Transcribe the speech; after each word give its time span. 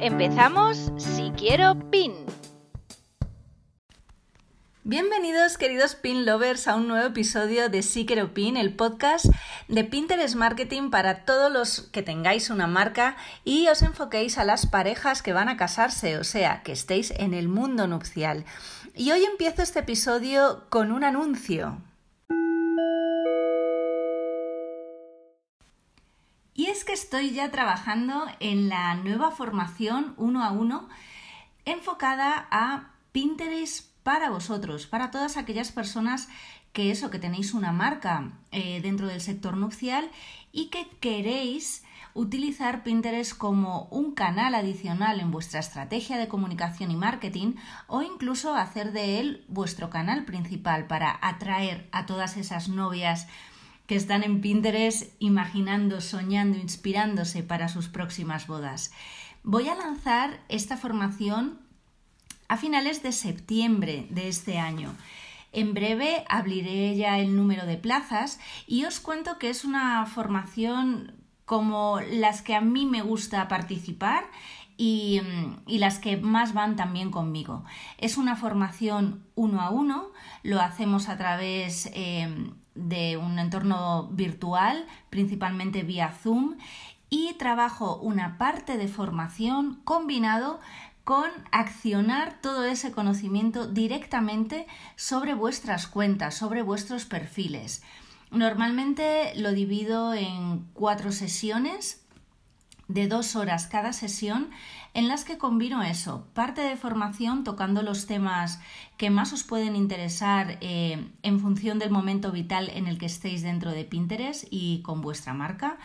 Empezamos 0.00 0.92
Si 0.98 1.32
Quiero 1.36 1.90
Pin. 1.90 2.12
Bienvenidos 4.84 5.56
queridos 5.56 5.94
pin 5.94 6.26
lovers 6.26 6.68
a 6.68 6.76
un 6.76 6.86
nuevo 6.86 7.06
episodio 7.06 7.70
de 7.70 7.82
Si 7.82 8.04
Quiero 8.04 8.34
Pin, 8.34 8.58
el 8.58 8.74
podcast 8.74 9.24
de 9.68 9.84
Pinterest 9.84 10.34
Marketing 10.34 10.90
para 10.90 11.24
todos 11.24 11.50
los 11.50 11.80
que 11.92 12.02
tengáis 12.02 12.50
una 12.50 12.66
marca 12.66 13.16
y 13.42 13.68
os 13.68 13.80
enfoquéis 13.80 14.36
a 14.36 14.44
las 14.44 14.66
parejas 14.66 15.22
que 15.22 15.32
van 15.32 15.48
a 15.48 15.56
casarse, 15.56 16.18
o 16.18 16.24
sea, 16.24 16.62
que 16.62 16.72
estéis 16.72 17.12
en 17.12 17.32
el 17.32 17.48
mundo 17.48 17.86
nupcial. 17.86 18.44
Y 18.94 19.12
hoy 19.12 19.24
empiezo 19.24 19.62
este 19.62 19.80
episodio 19.80 20.66
con 20.68 20.92
un 20.92 21.04
anuncio. 21.04 21.80
Y 26.56 26.66
es 26.66 26.84
que 26.84 26.94
estoy 26.94 27.32
ya 27.32 27.50
trabajando 27.50 28.24
en 28.40 28.70
la 28.70 28.94
nueva 28.94 29.30
formación 29.30 30.14
uno 30.16 30.42
a 30.42 30.52
uno 30.52 30.88
enfocada 31.66 32.48
a 32.50 32.92
Pinterest 33.12 33.90
para 34.02 34.30
vosotros, 34.30 34.86
para 34.86 35.10
todas 35.10 35.36
aquellas 35.36 35.70
personas 35.70 36.28
que 36.72 36.90
eso, 36.90 37.10
que 37.10 37.18
tenéis 37.18 37.52
una 37.52 37.72
marca 37.72 38.32
eh, 38.52 38.80
dentro 38.80 39.06
del 39.06 39.20
sector 39.20 39.56
nupcial 39.56 40.10
y 40.50 40.68
que 40.68 40.88
queréis 41.00 41.84
utilizar 42.14 42.82
Pinterest 42.82 43.36
como 43.36 43.88
un 43.90 44.14
canal 44.14 44.54
adicional 44.54 45.20
en 45.20 45.30
vuestra 45.30 45.60
estrategia 45.60 46.16
de 46.16 46.28
comunicación 46.28 46.90
y 46.90 46.96
marketing 46.96 47.56
o 47.86 48.00
incluso 48.00 48.54
hacer 48.54 48.92
de 48.92 49.20
él 49.20 49.44
vuestro 49.48 49.90
canal 49.90 50.24
principal 50.24 50.86
para 50.86 51.18
atraer 51.20 51.86
a 51.92 52.06
todas 52.06 52.38
esas 52.38 52.70
novias 52.70 53.26
que 53.86 53.96
están 53.96 54.22
en 54.22 54.40
Pinterest 54.40 55.12
imaginando, 55.18 56.00
soñando, 56.00 56.58
inspirándose 56.58 57.42
para 57.42 57.68
sus 57.68 57.88
próximas 57.88 58.46
bodas. 58.46 58.92
Voy 59.42 59.68
a 59.68 59.76
lanzar 59.76 60.40
esta 60.48 60.76
formación 60.76 61.60
a 62.48 62.56
finales 62.56 63.02
de 63.02 63.12
septiembre 63.12 64.06
de 64.10 64.28
este 64.28 64.58
año. 64.58 64.94
En 65.52 65.72
breve 65.72 66.24
abriré 66.28 66.96
ya 66.96 67.18
el 67.18 67.34
número 67.36 67.64
de 67.64 67.76
plazas 67.76 68.40
y 68.66 68.84
os 68.84 69.00
cuento 69.00 69.38
que 69.38 69.50
es 69.50 69.64
una 69.64 70.04
formación 70.06 71.14
como 71.44 72.00
las 72.00 72.42
que 72.42 72.54
a 72.54 72.60
mí 72.60 72.86
me 72.86 73.02
gusta 73.02 73.48
participar 73.48 74.24
y, 74.76 75.22
las 75.66 75.98
que 75.98 76.16
más 76.16 76.52
van 76.52 76.76
también 76.76 77.10
conmigo. 77.10 77.64
Es 77.98 78.18
una 78.18 78.36
formación 78.36 79.24
uno 79.34 79.60
a 79.62 79.70
uno, 79.70 80.08
lo 80.42 80.60
hacemos 80.60 81.08
a 81.08 81.16
través 81.16 81.88
em, 81.94 82.52
de 82.76 83.16
un 83.16 83.38
entorno 83.38 84.08
virtual, 84.12 84.86
principalmente 85.10 85.82
vía 85.82 86.12
Zoom, 86.22 86.56
y 87.10 87.34
trabajo 87.34 87.96
una 87.96 88.38
parte 88.38 88.76
de 88.76 88.88
formación 88.88 89.80
combinado 89.84 90.60
con 91.04 91.30
accionar 91.52 92.40
todo 92.40 92.64
ese 92.64 92.90
conocimiento 92.90 93.68
directamente 93.68 94.66
sobre 94.96 95.34
vuestras 95.34 95.86
cuentas, 95.86 96.34
sobre 96.34 96.62
vuestros 96.62 97.04
perfiles. 97.04 97.82
Normalmente 98.32 99.32
lo 99.36 99.52
divido 99.52 100.14
en 100.14 100.66
cuatro 100.72 101.12
sesiones 101.12 102.05
de 102.88 103.08
dos 103.08 103.36
horas 103.36 103.66
cada 103.66 103.92
sesión 103.92 104.50
en 104.94 105.08
las 105.08 105.24
que 105.24 105.38
combino 105.38 105.82
eso, 105.82 106.26
parte 106.32 106.62
de 106.62 106.76
formación 106.76 107.44
tocando 107.44 107.82
los 107.82 108.06
temas 108.06 108.60
que 108.96 109.10
más 109.10 109.32
os 109.32 109.42
pueden 109.42 109.76
interesar 109.76 110.58
eh, 110.60 111.08
en 111.22 111.40
función 111.40 111.78
del 111.78 111.90
momento 111.90 112.32
vital 112.32 112.70
en 112.72 112.86
el 112.86 112.98
que 112.98 113.06
estéis 113.06 113.42
dentro 113.42 113.72
de 113.72 113.84
Pinterest 113.84 114.44
y 114.50 114.82
con 114.82 115.00
vuestra 115.00 115.34
marca. 115.34 115.78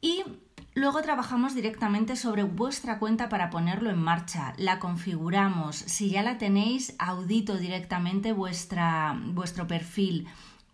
Y 0.00 0.22
Luego 0.78 1.02
trabajamos 1.02 1.56
directamente 1.56 2.14
sobre 2.14 2.44
vuestra 2.44 3.00
cuenta 3.00 3.28
para 3.28 3.50
ponerlo 3.50 3.90
en 3.90 3.98
marcha. 3.98 4.54
La 4.58 4.78
configuramos. 4.78 5.74
Si 5.74 6.10
ya 6.10 6.22
la 6.22 6.38
tenéis, 6.38 6.94
audito 7.00 7.56
directamente 7.56 8.32
vuestra, 8.32 9.20
vuestro 9.32 9.66
perfil. 9.66 10.28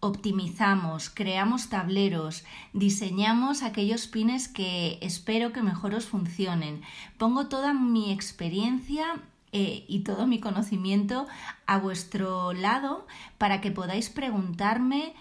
Optimizamos, 0.04 1.08
creamos 1.08 1.70
tableros, 1.70 2.44
diseñamos 2.74 3.62
aquellos 3.62 4.06
pines 4.06 4.48
que 4.48 4.98
espero 5.00 5.50
que 5.50 5.62
mejor 5.62 5.94
os 5.94 6.04
funcionen. 6.04 6.82
Pongo 7.16 7.46
toda 7.46 7.72
mi 7.72 8.12
experiencia 8.12 9.06
eh, 9.52 9.86
y 9.88 10.00
todo 10.00 10.26
mi 10.26 10.40
conocimiento 10.40 11.26
a 11.64 11.78
vuestro 11.78 12.52
lado 12.52 13.06
para 13.38 13.62
que 13.62 13.70
podáis 13.70 14.10
preguntarme 14.10 15.14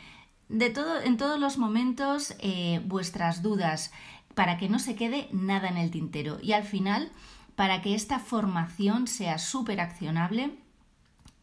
de 0.50 0.70
todo, 0.70 1.00
en 1.00 1.16
todos 1.16 1.40
los 1.40 1.58
momentos 1.58 2.36
eh, 2.40 2.82
vuestras 2.84 3.42
dudas 3.42 3.94
para 4.36 4.58
que 4.58 4.68
no 4.68 4.80
se 4.80 4.96
quede 4.96 5.30
nada 5.32 5.70
en 5.70 5.78
el 5.78 5.92
tintero 5.92 6.40
y 6.42 6.52
al 6.52 6.66
final 6.66 7.10
para 7.56 7.82
que 7.82 7.96
esta 7.96 8.20
formación 8.20 9.08
sea 9.08 9.38
súper 9.38 9.80
accionable 9.80 10.58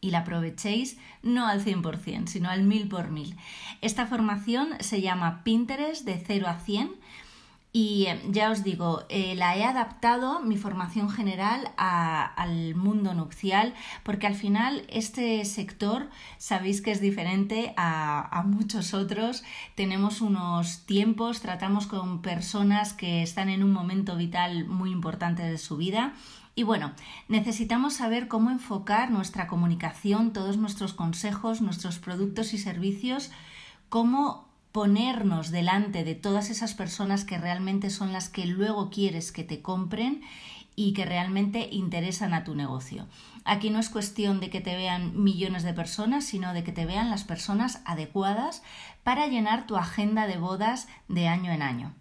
y 0.01 0.09
la 0.09 0.19
aprovechéis 0.19 0.97
no 1.23 1.47
al 1.47 1.63
100%, 1.63 2.27
sino 2.27 2.49
al 2.49 2.63
1000 2.63 2.89
por 2.89 3.11
mil. 3.11 3.37
Esta 3.81 4.07
formación 4.07 4.69
se 4.79 4.99
llama 4.99 5.43
Pinterest 5.43 6.03
de 6.03 6.21
0 6.25 6.47
a 6.47 6.59
100 6.59 6.91
y 7.73 8.07
eh, 8.07 8.21
ya 8.29 8.51
os 8.51 8.63
digo, 8.63 9.03
eh, 9.07 9.33
la 9.35 9.55
he 9.55 9.63
adaptado, 9.63 10.41
mi 10.41 10.57
formación 10.57 11.09
general, 11.09 11.71
al 11.77 12.75
mundo 12.75 13.13
nupcial, 13.13 13.73
porque 14.03 14.27
al 14.27 14.35
final 14.35 14.83
este 14.89 15.45
sector 15.45 16.09
sabéis 16.37 16.81
que 16.81 16.91
es 16.91 16.99
diferente 16.99 17.73
a, 17.77 18.27
a, 18.37 18.43
muchos 18.43 18.93
otros. 18.93 19.43
Tenemos 19.75 20.19
unos 20.19 20.85
tiempos, 20.85 21.39
tratamos 21.39 21.87
con 21.87 22.21
personas 22.21 22.93
que 22.93 23.23
están 23.23 23.47
en 23.47 23.63
un 23.63 23.71
momento 23.71 24.17
vital 24.17 24.65
muy 24.65 24.91
importante 24.91 25.43
de 25.43 25.57
su 25.57 25.77
vida. 25.77 26.13
Y 26.61 26.63
bueno, 26.63 26.91
necesitamos 27.27 27.95
saber 27.95 28.27
cómo 28.27 28.51
enfocar 28.51 29.09
nuestra 29.09 29.47
comunicación, 29.47 30.31
todos 30.31 30.57
nuestros 30.57 30.93
consejos, 30.93 31.59
nuestros 31.59 31.97
productos 31.97 32.53
y 32.53 32.59
servicios, 32.59 33.31
cómo 33.89 34.47
ponernos 34.71 35.49
delante 35.49 36.03
de 36.03 36.13
todas 36.13 36.51
esas 36.51 36.75
personas 36.75 37.25
que 37.25 37.39
realmente 37.39 37.89
son 37.89 38.13
las 38.13 38.29
que 38.29 38.45
luego 38.45 38.91
quieres 38.91 39.31
que 39.31 39.43
te 39.43 39.63
compren 39.63 40.21
y 40.75 40.93
que 40.93 41.03
realmente 41.03 41.67
interesan 41.71 42.31
a 42.35 42.43
tu 42.43 42.53
negocio. 42.53 43.07
Aquí 43.43 43.71
no 43.71 43.79
es 43.79 43.89
cuestión 43.89 44.39
de 44.39 44.51
que 44.51 44.61
te 44.61 44.75
vean 44.75 45.23
millones 45.23 45.63
de 45.63 45.73
personas, 45.73 46.25
sino 46.25 46.53
de 46.53 46.63
que 46.63 46.71
te 46.71 46.85
vean 46.85 47.09
las 47.09 47.23
personas 47.23 47.81
adecuadas 47.85 48.61
para 49.01 49.25
llenar 49.25 49.65
tu 49.65 49.77
agenda 49.77 50.27
de 50.27 50.37
bodas 50.37 50.87
de 51.07 51.27
año 51.27 51.51
en 51.51 51.63
año. 51.63 51.95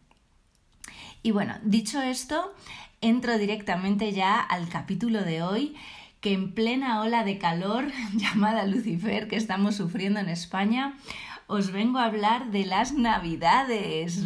Y 1.22 1.32
bueno, 1.32 1.56
dicho 1.62 2.00
esto, 2.00 2.54
entro 3.00 3.38
directamente 3.38 4.12
ya 4.12 4.38
al 4.41 4.69
capítulo 4.69 5.23
de 5.23 5.43
hoy 5.43 5.76
que 6.20 6.32
en 6.32 6.52
plena 6.52 7.00
ola 7.00 7.25
de 7.25 7.38
calor 7.38 7.87
llamada 8.14 8.67
Lucifer 8.67 9.29
que 9.29 9.37
estamos 9.37 9.76
sufriendo 9.76 10.20
en 10.20 10.29
España, 10.29 10.97
os 11.47 11.73
vengo 11.73 11.99
a 11.99 12.05
hablar 12.05 12.52
de 12.52 12.64
las 12.64 12.93
navidades. 12.93 14.23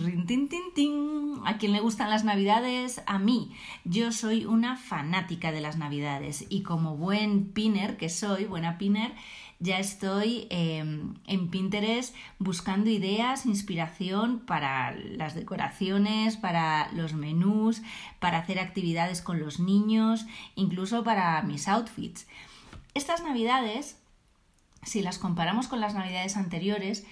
¿A 1.47 1.57
quién 1.57 1.73
le 1.73 1.81
gustan 1.81 2.11
las 2.11 2.23
navidades? 2.23 3.03
A 3.07 3.19
mí. 3.19 3.51
Yo 3.85 4.13
soy 4.13 4.45
una 4.45 4.77
fanática 4.77 5.51
de 5.51 5.63
las 5.63 5.79
navidades 5.79 6.45
y 6.51 6.63
como 6.63 6.99
buen 6.99 7.47
pinner 7.47 7.97
que 7.97 8.11
soy, 8.11 8.45
buena 8.45 8.77
pinner, 8.77 9.15
ya 9.65 9.79
estoy 9.79 10.47
em, 10.51 11.15
en 11.27 11.49
Pinterest 11.49 12.15
buscando 12.39 12.91
ideas, 12.91 13.47
inspiración 13.47 14.41
para 14.41 14.93
las 14.93 15.35
decoraciones, 15.35 16.37
para 16.37 16.93
los 16.93 17.15
menús, 17.15 17.81
para 18.21 18.39
hacer 18.39 18.59
actividades 18.59 19.23
con 19.23 19.41
los 19.41 19.61
niños, 19.61 20.27
incluso 20.55 21.03
para 21.03 21.41
mis 21.43 21.67
outfits. 21.67 22.27
Estas 22.93 23.23
navidades 23.23 23.97
si 24.85 25.01
las 25.01 25.19
comparamos 25.19 25.67
con 25.69 25.81
las 25.81 25.95
navidades 25.95 26.37
anteriores, 26.37 27.07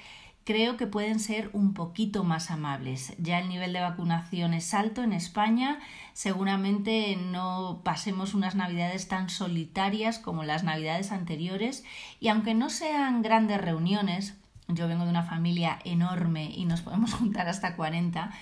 creo 0.45 0.77
que 0.77 0.87
pueden 0.87 1.21
ser 1.21 1.51
un 1.53 1.75
poquito 1.75 2.25
más 2.25 2.51
amables. 2.51 3.15
Ya 3.19 3.39
el 3.39 3.49
nivel 3.49 3.73
de 3.73 3.81
vacunación 3.81 4.55
es 4.55 4.75
alto 4.75 5.03
en 5.03 5.13
España, 5.13 5.79
seguramente 6.13 7.17
no 7.17 7.81
pasemos 7.85 8.35
unas 8.35 8.55
navidades 8.55 9.09
tan 9.09 9.29
solitarias 9.31 10.19
como 10.19 10.45
las 10.45 10.65
navidades 10.65 11.13
anteriores. 11.13 11.85
Y 12.21 12.29
aunque 12.29 12.55
no 12.55 12.71
sean 12.71 13.23
grandes 13.23 13.61
reuniones, 13.61 14.35
yo 14.69 14.89
vengo 14.89 15.05
de 15.05 15.11
una 15.11 15.25
familia 15.25 15.79
enorme 15.85 16.51
y 16.55 16.65
nos 16.65 16.83
podemos 16.83 17.15
juntar 17.15 17.49
hasta 17.49 17.77
40, 17.77 18.33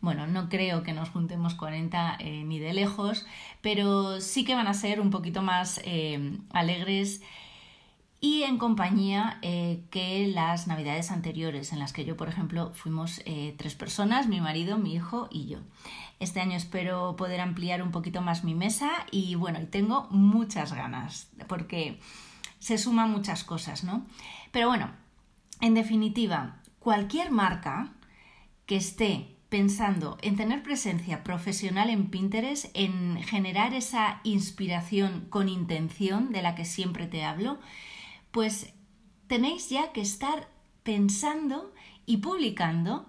Bueno, 0.00 0.26
no 0.26 0.48
creo 0.48 0.82
que 0.82 0.94
nos 0.94 1.10
juntemos 1.10 1.54
40 1.54 2.16
eh, 2.20 2.42
ni 2.44 2.58
de 2.58 2.72
lejos, 2.72 3.26
pero 3.60 4.20
sí 4.22 4.44
que 4.44 4.54
van 4.54 4.66
a 4.66 4.72
ser 4.72 4.98
un 5.00 5.10
poquito 5.10 5.42
más 5.42 5.80
eh, 5.84 6.38
alegres 6.52 7.20
y 8.20 8.42
en 8.42 8.58
compañía 8.58 9.38
eh, 9.42 9.84
que 9.90 10.28
las 10.28 10.66
navidades 10.66 11.10
anteriores, 11.10 11.72
en 11.72 11.78
las 11.78 11.92
que 11.92 12.04
yo, 12.04 12.16
por 12.16 12.28
ejemplo, 12.28 12.72
fuimos 12.74 13.22
tres 13.56 13.74
personas, 13.74 14.28
mi 14.28 14.40
marido, 14.40 14.78
mi 14.78 14.94
hijo 14.94 15.28
y 15.30 15.46
yo. 15.46 15.58
Este 16.18 16.40
año 16.40 16.56
espero 16.56 17.16
poder 17.16 17.40
ampliar 17.40 17.82
un 17.82 17.92
poquito 17.92 18.20
más 18.20 18.44
mi 18.44 18.54
mesa 18.54 18.90
y 19.10 19.36
bueno, 19.36 19.60
y 19.60 19.66
tengo 19.66 20.06
muchas 20.10 20.74
ganas 20.74 21.30
porque 21.48 21.98
se 22.58 22.76
suman 22.76 23.10
muchas 23.10 23.42
cosas, 23.42 23.84
¿no? 23.84 24.06
Pero 24.52 24.68
bueno, 24.68 24.90
en 25.60 25.74
definitiva, 25.74 26.60
cualquier 26.78 27.30
marca 27.30 27.92
que 28.66 28.76
esté 28.76 29.36
pensando 29.48 30.16
en 30.22 30.36
tener 30.36 30.62
presencia 30.62 31.24
profesional 31.24 31.90
en 31.90 32.08
Pinterest, 32.08 32.66
en 32.74 33.20
generar 33.22 33.74
esa 33.74 34.20
inspiración 34.22 35.26
con 35.28 35.48
intención 35.48 36.32
de 36.32 36.42
la 36.42 36.54
que 36.54 36.64
siempre 36.64 37.06
te 37.06 37.24
hablo, 37.24 37.58
pues 38.30 38.72
tenéis 39.26 39.68
ya 39.68 39.92
que 39.92 40.00
estar 40.00 40.48
pensando 40.82 41.72
y 42.06 42.18
publicando 42.18 43.06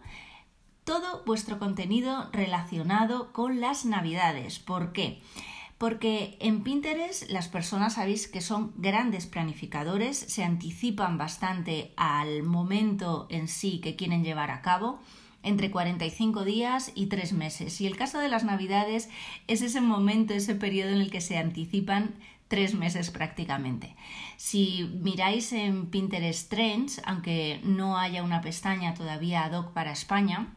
todo 0.83 1.23
vuestro 1.25 1.59
contenido 1.59 2.29
relacionado 2.31 3.31
con 3.31 3.61
las 3.61 3.85
navidades. 3.85 4.59
¿Por 4.59 4.93
qué? 4.93 5.21
Porque 5.77 6.37
en 6.39 6.63
Pinterest 6.63 7.29
las 7.31 7.47
personas 7.47 7.95
sabéis 7.95 8.27
que 8.27 8.41
son 8.41 8.73
grandes 8.77 9.25
planificadores, 9.25 10.17
se 10.17 10.43
anticipan 10.43 11.17
bastante 11.17 11.93
al 11.97 12.43
momento 12.43 13.25
en 13.29 13.47
sí 13.47 13.79
que 13.79 13.95
quieren 13.95 14.23
llevar 14.23 14.51
a 14.51 14.61
cabo 14.61 14.99
entre 15.43 15.71
45 15.71 16.45
días 16.45 16.91
y 16.93 17.07
3 17.07 17.33
meses. 17.33 17.81
Y 17.81 17.87
el 17.87 17.97
caso 17.97 18.19
de 18.19 18.27
las 18.27 18.43
Navidades 18.43 19.09
es 19.47 19.63
ese 19.63 19.81
momento, 19.81 20.35
ese 20.35 20.53
periodo 20.53 20.91
en 20.91 21.01
el 21.01 21.09
que 21.09 21.21
se 21.21 21.39
anticipan 21.39 22.13
tres 22.51 22.73
meses 22.73 23.11
prácticamente. 23.11 23.95
Si 24.35 24.83
miráis 25.01 25.53
en 25.53 25.85
Pinterest 25.85 26.49
Trends, 26.49 27.01
aunque 27.05 27.61
no 27.63 27.97
haya 27.97 28.23
una 28.23 28.41
pestaña 28.41 28.93
todavía 28.93 29.45
ad 29.45 29.53
hoc 29.53 29.71
para 29.71 29.93
España, 29.93 30.53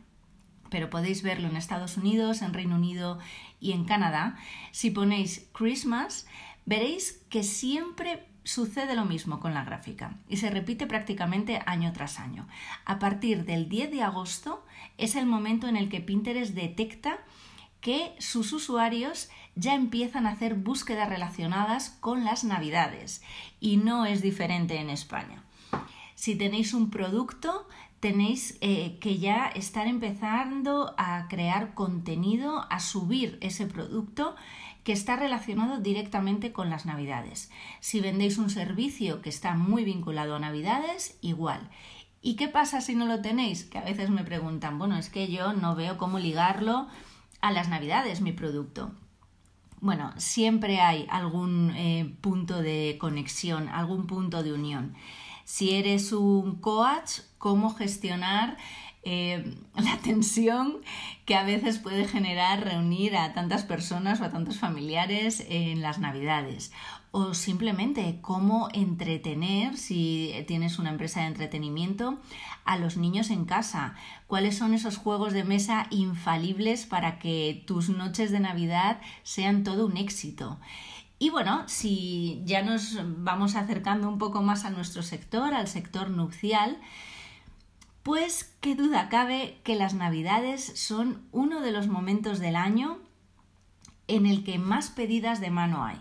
pero 0.71 0.91
podéis 0.91 1.23
verlo 1.23 1.47
en 1.47 1.57
Estados 1.57 1.97
Unidos, 1.97 2.43
en 2.43 2.53
Reino 2.53 2.75
Unido 2.75 3.21
y 3.61 3.71
en 3.71 3.85
Canadá, 3.85 4.37
si 4.73 4.91
ponéis 4.91 5.49
Christmas, 5.53 6.27
veréis 6.67 7.25
que 7.31 7.45
siempre 7.45 8.27
sucede 8.43 8.97
lo 8.97 9.05
mismo 9.05 9.39
con 9.39 9.55
la 9.55 9.65
gráfica 9.65 10.19
y 10.29 10.39
se 10.39 10.51
repite 10.51 10.89
prácticamente 10.89 11.63
año 11.65 11.93
tras 11.93 12.19
año. 12.19 12.49
A 12.87 12.99
partir 12.99 13.45
del 13.45 13.69
10 13.69 13.93
de 13.93 14.03
agosto 14.03 14.67
es 14.99 15.15
el 15.15 15.27
momento 15.27 15.69
en 15.69 15.77
el 15.77 15.89
que 15.89 16.01
Pinterest 16.01 16.55
detecta 16.55 17.21
que 17.85 18.17
sus 18.19 18.55
usuarios 18.55 19.29
ya 19.57 19.75
empiezan 19.75 20.25
a 20.27 20.31
hacer 20.31 20.55
búsquedas 20.55 21.07
relacionadas 21.07 21.91
con 22.01 22.25
las 22.25 22.43
navidades 22.43 23.23
y 23.61 23.77
no 23.77 24.07
es 24.07 24.23
diferente 24.23 24.79
en 24.81 24.89
España. 24.89 25.45
Si 26.15 26.35
tenéis 26.35 26.73
un 26.73 26.89
producto, 26.89 27.69
tenéis 28.01 28.57
eh, 28.63 28.97
que 29.03 29.19
ya 29.19 29.49
estar 29.49 29.87
empezando 29.87 30.95
a 30.97 31.29
crear 31.29 31.75
contenido, 31.75 32.67
a 32.71 32.81
subir 32.81 33.37
ese 33.43 33.67
producto 33.67 34.35
que 34.83 34.93
está 34.93 35.17
relacionado 35.17 35.79
directamente 35.79 36.53
con 36.53 36.71
las 36.71 36.87
navidades. 36.87 37.51
Si 37.81 38.01
vendéis 38.01 38.39
un 38.39 38.49
servicio 38.49 39.21
que 39.21 39.29
está 39.29 39.57
muy 39.57 39.85
vinculado 39.85 40.37
a 40.37 40.39
navidades, 40.39 41.19
igual. 41.21 41.69
¿Y 42.23 42.37
qué 42.37 42.49
pasa 42.49 42.81
si 42.81 42.95
no 42.95 43.05
lo 43.05 43.21
tenéis? 43.21 43.65
Que 43.65 43.77
a 43.77 43.85
veces 43.85 44.09
me 44.09 44.25
preguntan, 44.25 44.79
bueno, 44.79 44.97
es 44.97 45.11
que 45.11 45.31
yo 45.31 45.53
no 45.53 45.75
veo 45.75 45.99
cómo 45.99 46.19
ligarlo 46.19 46.89
a 47.45 47.53
las 47.53 47.69
navidades, 47.69 48.23
mi 48.23 48.33
producto. 48.33 48.91
Bueno, 49.83 50.15
siempre 50.17 50.81
hay 50.81 51.07
algún 51.11 51.73
eh, 51.77 52.11
punto 52.23 52.63
de 52.63 52.97
conexión, 52.99 53.69
algún 53.69 54.07
punto 54.07 54.43
de 54.43 54.55
unión. 54.55 54.95
Si 55.45 55.75
eres 55.75 56.13
un 56.13 56.57
coach, 56.57 57.21
cómo 57.37 57.75
gestionar 57.75 58.57
eh, 59.03 59.59
la 59.75 59.99
tensión 59.99 60.79
que 61.27 61.35
a 61.35 61.45
veces 61.45 61.79
puede 61.79 62.09
generar 62.09 62.65
reunir 62.65 63.15
a 63.15 63.35
tantas 63.35 63.63
personas 63.63 64.23
o 64.23 64.25
a 64.25 64.31
tantos 64.31 64.59
familiares 64.59 65.45
en 65.51 65.83
las 65.83 65.99
navidades. 65.99 66.73
O 67.17 67.33
simplemente 67.33 68.19
cómo 68.23 68.69
entretener, 68.73 69.77
si 69.77 70.35
tienes 70.49 70.81
una 70.81 70.91
empresa 70.91 71.21
de 71.21 71.29
entretenimiento, 71.29 72.19
a 72.65 72.77
los 72.77 72.97
niños 72.97 73.31
en 73.31 73.45
casa. 73.45 73.95
¿Cuáles 74.27 74.59
son 74.59 74.75
esos 74.75 74.97
juegos 74.97 75.33
de 75.33 75.45
mesa 75.45 75.87
infalibles 75.91 76.87
para 76.87 77.21
que 77.21 77.63
tus 77.69 77.89
noches 77.89 78.33
de 78.33 78.41
Navidad 78.41 79.01
sean 79.23 79.63
todo 79.63 79.87
un 79.87 79.97
éxito? 79.97 80.59
Y 81.21 81.31
bueno, 81.31 81.63
si 81.69 82.43
ya 82.47 82.63
nos 82.63 82.99
vamos 83.23 83.55
acercando 83.55 84.09
un 84.09 84.19
poco 84.19 84.43
más 84.43 84.65
a 84.65 84.71
nuestro 84.71 85.05
sector, 85.05 85.55
al 85.55 85.69
sector 85.69 86.11
nupcial, 86.11 86.79
pues 88.03 88.57
qué 88.61 88.75
duda 88.75 89.09
cabe 89.09 89.61
que 89.63 89.77
las 89.77 89.95
navidades 89.95 90.65
son 90.75 91.23
uno 91.31 91.61
de 91.61 91.71
los 91.71 91.87
momentos 91.87 92.41
del 92.41 92.57
año 92.57 92.99
en 94.09 94.27
el 94.27 94.43
que 94.43 94.59
más 94.59 94.91
pedidas 94.91 95.41
de 95.41 95.51
mano 95.51 95.85
hay. 95.85 96.01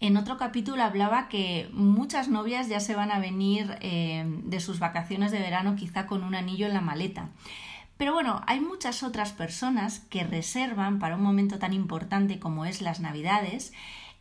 En 0.00 0.16
otro 0.16 0.36
capítulo 0.36 0.82
hablaba 0.82 1.28
que 1.28 1.68
muchas 1.72 2.28
novias 2.28 2.68
ya 2.68 2.78
se 2.78 2.94
van 2.94 3.10
a 3.10 3.18
venir 3.18 3.76
eh, 3.80 4.24
de 4.44 4.60
sus 4.60 4.78
vacaciones 4.78 5.32
de 5.32 5.40
verano 5.40 5.74
quizá 5.74 6.06
con 6.06 6.22
un 6.22 6.36
anillo 6.36 6.66
en 6.66 6.74
la 6.74 6.80
maleta. 6.80 7.30
Pero 7.96 8.12
bueno, 8.12 8.42
hay 8.46 8.60
muchas 8.60 9.02
otras 9.02 9.32
personas 9.32 9.98
que 10.08 10.22
reservan 10.22 11.00
para 11.00 11.16
un 11.16 11.22
momento 11.22 11.58
tan 11.58 11.72
importante 11.72 12.38
como 12.38 12.64
es 12.64 12.80
las 12.80 13.00
navidades 13.00 13.72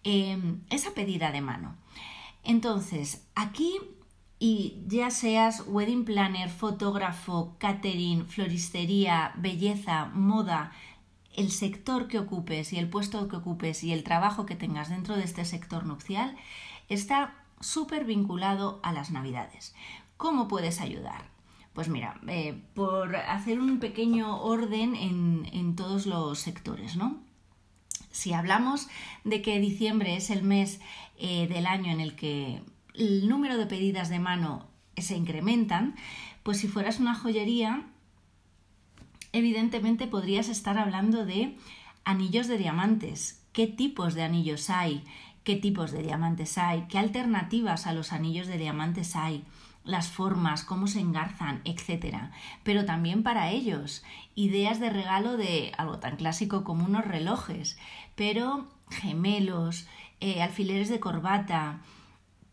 eh, 0.03 0.39
esa 0.71 0.91
pedida 0.95 1.31
de 1.31 1.41
mano. 1.41 1.75
Entonces, 2.43 3.27
aquí 3.35 3.77
y 4.39 4.83
ya 4.87 5.11
seas 5.11 5.63
wedding 5.67 6.05
planner, 6.05 6.49
fotógrafo, 6.49 7.55
catering, 7.59 8.25
floristería, 8.25 9.33
belleza, 9.35 10.05
moda, 10.05 10.71
el 11.37 11.51
sector 11.51 12.07
que 12.07 12.19
ocupes 12.19 12.73
y 12.73 12.77
el 12.77 12.89
puesto 12.89 13.27
que 13.29 13.37
ocupes 13.37 13.83
y 13.83 13.93
el 13.93 14.03
trabajo 14.03 14.45
que 14.45 14.55
tengas 14.55 14.89
dentro 14.89 15.15
de 15.15 15.23
este 15.23 15.45
sector 15.45 15.85
nupcial 15.85 16.35
está 16.89 17.35
súper 17.61 18.03
vinculado 18.03 18.79
a 18.83 18.91
las 18.91 19.11
navidades. 19.11 19.73
¿Cómo 20.17 20.47
puedes 20.47 20.81
ayudar? 20.81 21.29
Pues 21.73 21.89
mira, 21.89 22.19
eh, 22.27 22.59
por 22.73 23.15
hacer 23.15 23.59
un 23.59 23.79
pequeño 23.79 24.41
orden 24.41 24.95
en, 24.95 25.47
en 25.53 25.75
todos 25.75 26.07
los 26.07 26.39
sectores, 26.39 26.95
¿no? 26.97 27.17
Si 28.11 28.33
hablamos 28.33 28.87
de 29.23 29.43
que 29.43 29.59
diciembre 29.59 30.15
es 30.15 30.31
el 30.31 30.41
mes 30.41 30.79
eh, 31.19 31.47
del 31.47 31.67
año 31.67 31.91
en 31.91 31.99
el 31.99 32.15
que 32.15 32.63
el 32.95 33.29
número 33.29 33.57
de 33.57 33.67
pedidas 33.67 34.09
de 34.09 34.17
mano 34.17 34.65
se 34.97 35.15
incrementan, 35.15 35.95
pues 36.41 36.57
si 36.57 36.67
fueras 36.67 36.99
una 36.99 37.13
joyería, 37.13 37.85
evidentemente 39.37 40.07
podrías 40.07 40.49
estar 40.49 40.77
hablando 40.77 41.25
de 41.25 41.57
anillos 42.03 42.47
de 42.47 42.57
diamantes. 42.57 43.43
¿Qué 43.53 43.67
tipos 43.67 44.13
de 44.13 44.23
anillos 44.23 44.69
hay? 44.69 45.03
¿Qué 45.43 45.55
tipos 45.55 45.91
de 45.91 46.03
diamantes 46.03 46.57
hay? 46.57 46.83
¿Qué 46.89 46.97
alternativas 46.97 47.87
a 47.87 47.93
los 47.93 48.11
anillos 48.13 48.47
de 48.47 48.57
diamantes 48.57 49.15
hay? 49.15 49.43
las 49.87 50.09
formas, 50.09 50.63
cómo 50.63 50.87
se 50.87 50.99
engarzan, 50.99 51.61
etc. 51.63 52.17
Pero 52.63 52.85
también 52.85 53.23
para 53.23 53.49
ellos, 53.51 54.03
ideas 54.35 54.79
de 54.79 54.89
regalo 54.89 55.37
de 55.37 55.71
algo 55.77 55.99
tan 55.99 56.17
clásico 56.17 56.63
como 56.63 56.85
unos 56.85 57.05
relojes, 57.05 57.79
pero 58.15 58.67
gemelos, 58.89 59.87
eh, 60.19 60.43
alfileres 60.43 60.89
de 60.89 60.99
corbata, 60.99 61.79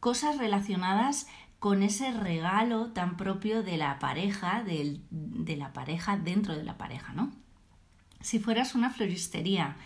cosas 0.00 0.38
relacionadas 0.38 1.26
con 1.64 1.82
ese 1.82 2.12
regalo 2.12 2.90
tan 2.90 3.16
propio 3.16 3.62
de 3.62 3.78
la 3.78 3.98
pareja, 3.98 4.62
de, 4.62 5.00
la 5.56 5.72
pareja 5.72 6.18
dentro 6.18 6.54
de 6.54 6.62
la 6.62 6.76
pareja, 6.76 7.14
¿no? 7.14 7.32
Si 8.20 8.38
fueras 8.38 8.74
una 8.74 8.90
floristería, 8.90 9.76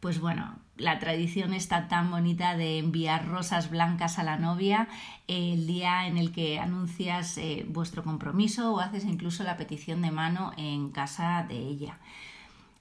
pues 0.00 0.18
bueno, 0.18 0.58
la 0.76 0.98
tradición 0.98 1.54
está 1.54 1.86
tan 1.86 2.10
bonita 2.10 2.56
de 2.56 2.78
enviar 2.78 3.28
rosas 3.28 3.70
blancas 3.70 4.18
a 4.18 4.24
la 4.24 4.38
novia 4.38 4.88
el 5.28 5.68
día 5.68 6.08
en 6.08 6.18
el 6.18 6.32
que 6.32 6.58
anuncias 6.58 7.38
eh, 7.38 7.64
vuestro 7.68 8.02
compromiso 8.02 8.74
o 8.74 8.80
haces 8.80 9.04
incluso 9.04 9.44
la 9.44 9.56
petición 9.56 10.02
de 10.02 10.10
mano 10.10 10.50
en 10.56 10.90
casa 10.90 11.46
de 11.48 11.58
ella. 11.58 12.00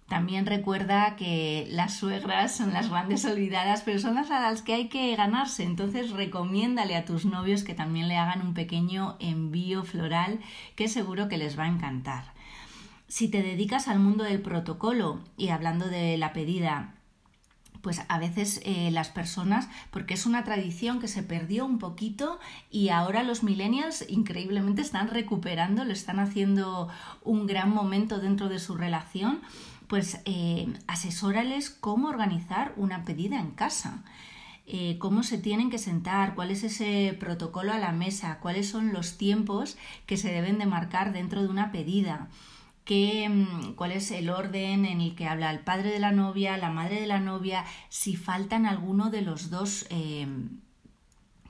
También 0.10 0.48
recuerda 0.48 1.16
que 1.16 1.68
las 1.70 1.98
suegras 1.98 2.56
son 2.56 2.74
las 2.74 2.90
grandes 2.90 3.26
olvidadas, 3.26 3.84
pero 3.84 4.00
son 4.00 4.16
las 4.16 4.32
a 4.32 4.42
las 4.42 4.64
que 4.64 4.74
hay 4.74 4.90
que 4.90 5.16
ganarse. 5.16 5.64
Entonces 5.64 6.10
recomiéndale 6.10 6.96
a 6.96 7.06
tus 7.06 7.26
novios 7.26 7.64
que 7.64 7.76
también 7.76 8.08
le 8.08 8.18
hagan 8.18 8.42
un 8.42 8.56
pequeño 8.56 9.18
envío 9.20 9.84
floral 9.84 10.40
que 10.76 10.88
seguro 10.88 11.30
que 11.30 11.38
les 11.38 11.58
va 11.58 11.66
a 11.66 11.70
encantar. 11.70 12.34
Si 13.08 13.28
te 13.28 13.44
dedicas 13.44 13.88
al 13.88 14.00
mundo 14.00 14.24
del 14.24 14.42
protocolo 14.42 15.20
y 15.38 15.50
hablando 15.50 15.88
de 15.88 16.18
la 16.18 16.34
pedida, 16.34 16.96
pues 17.82 18.02
a 18.08 18.20
veces 18.20 18.62
eh, 18.66 18.90
las 18.92 19.10
personas, 19.10 19.70
porque 19.92 20.16
es 20.16 20.26
una 20.26 20.44
tradición 20.44 21.00
que 21.00 21.08
se 21.08 21.24
perdió 21.24 21.66
un 21.66 21.80
poquito 21.80 22.40
y 22.70 22.90
ahora 22.90 23.24
los 23.24 23.44
millennials 23.44 24.06
increíblemente 24.10 24.82
están 24.82 25.08
recuperando, 25.08 25.86
lo 25.86 25.94
están 25.94 26.20
haciendo 26.20 26.90
un 27.24 27.48
gran 27.48 27.70
momento 27.70 28.20
dentro 28.20 28.50
de 28.50 28.60
su 28.60 28.76
relación, 28.76 29.42
pues 29.90 30.22
eh, 30.24 30.72
asesórales 30.88 31.70
cómo 31.70 32.08
organizar 32.08 32.74
una 32.78 33.04
pedida 33.04 33.42
en 33.42 33.52
casa. 33.52 34.04
Eh, 34.72 34.98
cómo 35.00 35.24
se 35.24 35.40
tienen 35.40 35.72
que 35.72 35.80
sentar, 35.80 36.36
cuál 36.36 36.52
es 36.52 36.64
ese 36.64 37.18
protocolo 37.20 37.74
a 37.74 37.80
la 37.80 37.92
mesa, 37.92 38.38
cuáles 38.40 38.70
son 38.70 38.94
los 38.94 39.18
tiempos 39.18 39.78
que 40.06 40.16
se 40.16 40.32
deben 40.32 40.60
de 40.60 40.68
marcar 40.68 41.12
dentro 41.12 41.42
de 41.42 41.48
una 41.48 41.72
pedida. 41.72 42.30
Mm, 42.90 43.74
cuál 43.76 43.92
es 43.92 44.10
el 44.10 44.30
orden 44.30 44.86
en 44.86 45.02
el 45.02 45.16
que 45.16 45.28
habla 45.28 45.52
el 45.52 45.60
padre 45.60 45.92
de 45.92 46.00
la 46.00 46.12
novia, 46.12 46.58
la 46.58 46.72
madre 46.72 47.00
de 47.02 47.08
la 47.08 47.20
novia, 47.20 47.64
si 47.90 48.16
faltan 48.16 48.66
alguno 48.66 49.12
de 49.12 49.22
los 49.22 49.52
dos, 49.52 49.86
em, 49.92 50.62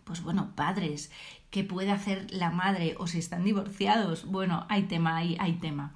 pues 0.04 0.22
bueno, 0.22 0.52
padres, 0.56 1.12
qué 1.50 1.64
puede 1.64 1.92
hacer 1.92 2.28
la 2.32 2.52
madre 2.52 2.96
o 3.00 3.08
si 3.08 3.20
están 3.20 3.46
divorciados. 3.46 4.26
Bueno, 4.26 4.66
hay 4.70 4.84
tema, 4.84 5.18
hay 5.18 5.58
tema. 5.62 5.94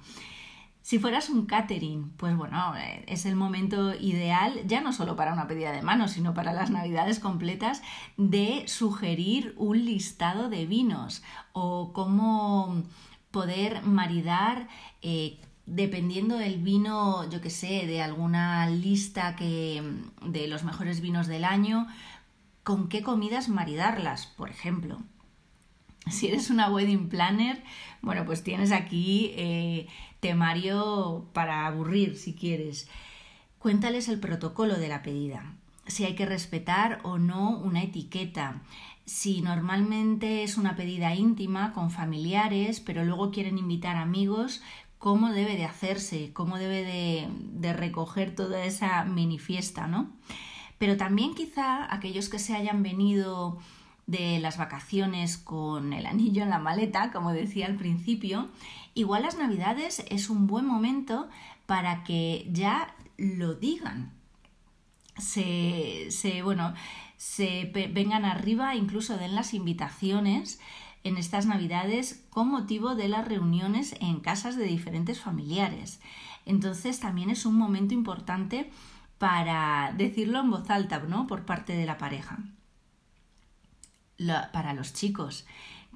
Si 0.84 0.98
fueras 0.98 1.30
un 1.30 1.46
catering, 1.46 2.10
pues 2.18 2.36
bueno, 2.36 2.76
eh, 2.76 3.04
es 3.06 3.24
el 3.24 3.36
momento 3.36 3.94
ideal, 3.94 4.60
ya 4.66 4.82
no 4.82 4.92
solo 4.92 5.16
para 5.16 5.32
una 5.32 5.48
pedida 5.48 5.72
de 5.72 5.80
mano, 5.80 6.08
sino 6.08 6.34
para 6.34 6.52
las 6.52 6.68
navidades 6.68 7.20
completas, 7.20 7.80
de 8.18 8.64
sugerir 8.68 9.54
un 9.56 9.82
listado 9.82 10.50
de 10.50 10.66
vinos 10.66 11.22
o 11.54 11.94
cómo 11.94 12.82
poder 13.30 13.82
maridar 13.86 14.68
eh, 15.00 15.38
dependiendo 15.64 16.36
del 16.36 16.58
vino, 16.58 17.30
yo 17.30 17.40
que 17.40 17.48
sé, 17.48 17.86
de 17.86 18.02
alguna 18.02 18.68
lista 18.68 19.36
que, 19.36 19.82
de 20.20 20.48
los 20.48 20.64
mejores 20.64 21.00
vinos 21.00 21.26
del 21.28 21.46
año, 21.46 21.86
con 22.62 22.90
qué 22.90 23.00
comidas 23.02 23.48
maridarlas, 23.48 24.26
por 24.26 24.50
ejemplo. 24.50 24.98
Si 26.10 26.28
eres 26.28 26.50
una 26.50 26.68
wedding 26.68 27.08
planner, 27.08 27.64
bueno, 28.02 28.26
pues 28.26 28.42
tienes 28.42 28.72
aquí 28.72 29.32
eh, 29.36 29.86
temario 30.24 31.26
para 31.34 31.66
aburrir 31.66 32.16
si 32.16 32.32
quieres. 32.32 32.88
Cuéntales 33.58 34.08
el 34.08 34.18
protocolo 34.20 34.76
de 34.76 34.88
la 34.88 35.02
pedida, 35.02 35.52
si 35.86 36.06
hay 36.06 36.14
que 36.14 36.24
respetar 36.24 37.00
o 37.02 37.18
no 37.18 37.58
una 37.58 37.82
etiqueta, 37.82 38.62
si 39.04 39.42
normalmente 39.42 40.42
es 40.42 40.56
una 40.56 40.76
pedida 40.76 41.14
íntima 41.14 41.74
con 41.74 41.90
familiares, 41.90 42.80
pero 42.80 43.04
luego 43.04 43.32
quieren 43.32 43.58
invitar 43.58 43.96
amigos, 43.96 44.62
cómo 44.98 45.28
debe 45.28 45.58
de 45.58 45.66
hacerse, 45.66 46.32
cómo 46.32 46.56
debe 46.56 47.28
de, 47.60 47.72
recoger 47.74 48.34
toda 48.34 48.64
esa 48.64 49.04
mini 49.04 49.38
fiesta, 49.38 49.88
¿no? 49.88 50.08
Pero 50.78 50.96
también 50.96 51.34
quizá 51.34 51.94
aquellos 51.94 52.30
que 52.30 52.38
se 52.38 52.54
hayan 52.54 52.82
venido 52.82 53.58
de 54.06 54.38
las 54.38 54.56
vacaciones 54.56 55.36
con 55.36 55.92
el 55.92 56.06
anillo 56.06 56.42
en 56.42 56.50
la 56.50 56.58
maleta, 56.58 57.10
como 57.12 57.32
decía 57.32 57.66
al 57.66 57.76
principio, 57.76 58.48
igual 58.94 59.22
las 59.22 59.36
navidades 59.36 60.04
es 60.08 60.30
un 60.30 60.46
buen 60.46 60.64
momento 60.64 61.28
para 61.66 62.04
que 62.04 62.48
ya 62.50 62.94
lo 63.16 63.54
digan. 63.54 64.12
Se, 65.18 66.08
se 66.10 66.42
bueno, 66.42 66.74
se 67.16 67.70
vengan 67.92 68.24
arriba, 68.24 68.74
incluso 68.74 69.16
den 69.16 69.34
las 69.34 69.54
invitaciones 69.54 70.60
en 71.04 71.18
estas 71.18 71.46
navidades 71.46 72.24
con 72.30 72.48
motivo 72.48 72.94
de 72.94 73.08
las 73.08 73.28
reuniones 73.28 73.94
en 74.00 74.20
casas 74.20 74.56
de 74.56 74.64
diferentes 74.64 75.20
familiares. 75.20 76.00
Entonces 76.46 76.98
también 76.98 77.30
es 77.30 77.46
un 77.46 77.54
momento 77.54 77.94
importante 77.94 78.70
para 79.18 79.94
decirlo 79.96 80.40
en 80.40 80.50
voz 80.50 80.68
alta, 80.70 80.98
¿no? 81.00 81.26
Por 81.26 81.44
parte 81.44 81.74
de 81.74 81.86
la 81.86 81.98
pareja. 81.98 82.38
para 84.52 84.72
los 84.74 84.92
chicos, 84.94 85.44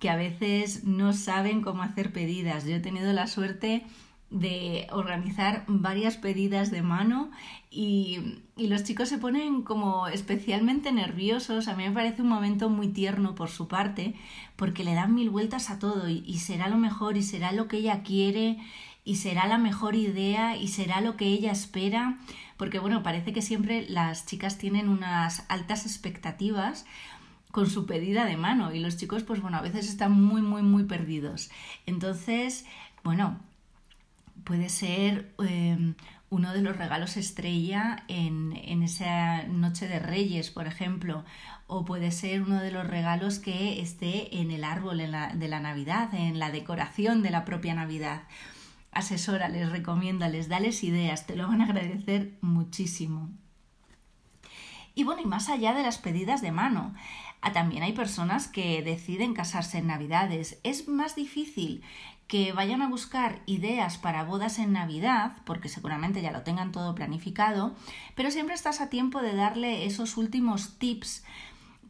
que 0.00 0.10
a 0.10 0.16
veces 0.16 0.84
no 0.84 1.12
saben 1.12 1.62
cómo 1.62 1.82
hacer 1.82 2.12
pedidas. 2.12 2.64
Yo 2.64 2.76
he 2.76 2.80
tenido 2.80 3.12
la 3.12 3.26
suerte 3.26 3.84
de 4.30 4.86
organizar 4.92 5.64
varias 5.68 6.18
pedidas 6.18 6.70
de 6.70 6.82
mano 6.82 7.30
y, 7.70 8.42
los 8.56 8.84
chicos 8.84 9.08
se 9.08 9.18
ponen 9.18 9.62
como 9.62 10.08
especialmente 10.08 10.92
nerviosos. 10.92 11.68
A 11.68 11.76
mí 11.76 11.84
me 11.84 11.94
parece 11.94 12.22
un 12.22 12.28
momento 12.28 12.68
muy 12.68 12.88
tierno 12.88 13.34
por 13.34 13.48
su 13.48 13.68
parte 13.68 14.14
porque 14.56 14.84
le 14.84 14.94
dan 14.94 15.14
mil 15.14 15.30
vueltas 15.30 15.70
a 15.70 15.78
todo 15.78 16.08
y, 16.08 16.24
y 16.26 16.38
será 16.38 16.68
lo 16.68 16.76
mejor 16.76 17.16
y 17.16 17.22
será 17.22 17.52
lo 17.52 17.68
que 17.68 17.78
ella 17.78 18.02
quiere 18.02 18.58
y 19.04 19.16
será 19.16 19.46
la 19.46 19.58
mejor 19.58 19.94
idea 19.94 20.56
y 20.56 20.68
será 20.68 21.00
lo 21.00 21.16
que 21.16 21.26
ella 21.26 21.52
espera 21.52 22.18
porque 22.58 22.80
bueno, 22.80 23.04
parece 23.04 23.32
que 23.32 23.40
siempre 23.40 23.88
las 23.88 24.26
chicas 24.26 24.58
tienen 24.58 24.88
unas 24.88 25.46
altas 25.48 25.86
expectativas 25.86 26.84
con 27.50 27.68
su 27.68 27.86
pedida 27.86 28.24
de 28.24 28.36
mano 28.36 28.74
y 28.74 28.80
los 28.80 28.96
chicos 28.96 29.22
pues 29.22 29.40
bueno, 29.40 29.56
a 29.56 29.62
veces 29.62 29.88
están 29.88 30.12
muy 30.12 30.42
muy 30.42 30.62
muy 30.62 30.84
perdidos. 30.84 31.50
Entonces, 31.86 32.66
bueno, 33.04 33.38
puede 34.44 34.68
ser 34.68 35.32
em, 35.38 35.94
uno 36.30 36.52
de 36.52 36.62
los 36.62 36.76
regalos 36.76 37.16
estrella 37.16 38.04
en, 38.08 38.52
esa 38.82 39.44
noche 39.44 39.88
de 39.88 39.98
Reyes, 39.98 40.50
por 40.50 40.66
ejemplo, 40.66 41.24
o 41.66 41.84
puede 41.84 42.10
ser 42.10 42.42
uno 42.42 42.60
de 42.60 42.70
los 42.70 42.86
regalos 42.86 43.38
que 43.38 43.80
esté 43.80 44.38
en 44.38 44.50
el 44.50 44.64
árbol 44.64 44.98
de 44.98 45.48
la 45.48 45.60
Navidad, 45.60 46.14
en 46.14 46.38
la 46.38 46.50
decoración 46.50 47.22
de 47.22 47.30
la 47.30 47.44
propia 47.44 47.74
Navidad. 47.74 48.22
Asesórales, 48.92 49.70
recomiéndales, 49.70 50.48
dales 50.48 50.82
ideas, 50.82 51.26
te 51.26 51.36
lo 51.36 51.46
van 51.46 51.60
a 51.60 51.64
agradecer 51.64 52.32
muchísimo. 52.40 53.30
Y 54.98 55.04
bueno, 55.04 55.22
y 55.22 55.26
más 55.26 55.48
allá 55.48 55.74
de 55.74 55.84
las 55.84 55.98
pedidas 55.98 56.42
de 56.42 56.50
mano, 56.50 56.92
también 57.52 57.82
hay 57.82 57.92
personas 57.92 58.48
que 58.48 58.82
deciden 58.82 59.34
casarse 59.34 59.78
en 59.78 59.86
Navidades. 59.86 60.58
Es 60.62 60.88
más 60.88 61.14
difícil 61.14 61.82
que 62.26 62.52
vayan 62.52 62.82
a 62.82 62.88
buscar 62.88 63.40
ideas 63.46 63.96
para 63.96 64.22
bodas 64.22 64.58
en 64.58 64.72
Navidad, 64.72 65.36
porque 65.46 65.70
seguramente 65.70 66.20
ya 66.20 66.30
lo 66.30 66.42
tengan 66.42 66.72
todo 66.72 66.94
planificado, 66.94 67.74
pero 68.14 68.30
siempre 68.30 68.54
estás 68.54 68.82
a 68.82 68.90
tiempo 68.90 69.22
de 69.22 69.34
darle 69.34 69.86
esos 69.86 70.18
últimos 70.18 70.78
tips, 70.78 71.24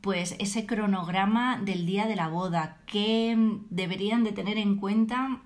pues 0.00 0.36
ese 0.38 0.64
cronograma 0.64 1.58
del 1.58 1.86
día 1.86 2.06
de 2.06 2.14
la 2.14 2.28
boda, 2.28 2.78
que 2.86 3.36
deberían 3.70 4.22
de 4.22 4.30
tener 4.30 4.58
en 4.58 4.76
cuenta 4.76 5.40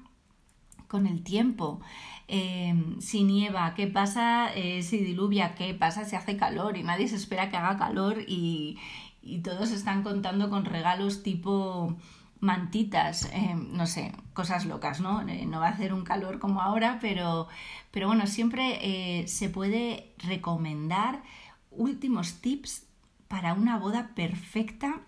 con 0.89 1.07
el 1.07 1.25
tiempo. 1.25 1.81
Em, 2.29 3.01
si 3.01 3.25
nieva, 3.25 3.75
qué 3.75 3.87
pasa 3.87 4.55
eh, 4.55 4.83
si 4.83 4.99
diluvia, 4.99 5.55
qué 5.55 5.73
pasa 5.75 6.05
si 6.05 6.17
hace 6.17 6.37
calor 6.37 6.77
y 6.77 6.83
nadie 6.83 7.09
se 7.09 7.17
espera 7.17 7.51
que 7.51 7.57
haga 7.57 7.79
calor 7.79 8.23
y, 8.29 8.79
y 9.23 9.39
todos 9.39 9.71
están 9.71 10.03
contando 10.03 10.51
con 10.51 10.65
regalos 10.65 11.23
tipo 11.23 11.97
mantitas, 12.41 13.27
eh, 13.33 13.55
no 13.55 13.87
sé, 13.87 14.13
cosas 14.35 14.67
locas, 14.67 15.01
¿no? 15.01 15.27
Eh, 15.29 15.47
no 15.47 15.61
va 15.61 15.69
a 15.69 15.71
hacer 15.71 15.95
un 15.95 16.03
calor 16.03 16.41
como 16.41 16.61
ahora, 16.61 16.99
pero, 17.01 17.47
pero 17.93 18.09
bueno, 18.09 18.27
siempre 18.27 18.79
eh, 19.21 19.29
se 19.29 19.49
puede 19.49 20.13
recomendar 20.19 21.23
últimos 21.71 22.41
tips 22.41 22.85
para 23.29 23.55
una 23.55 23.79
boda 23.79 24.11
perfecta 24.17 25.03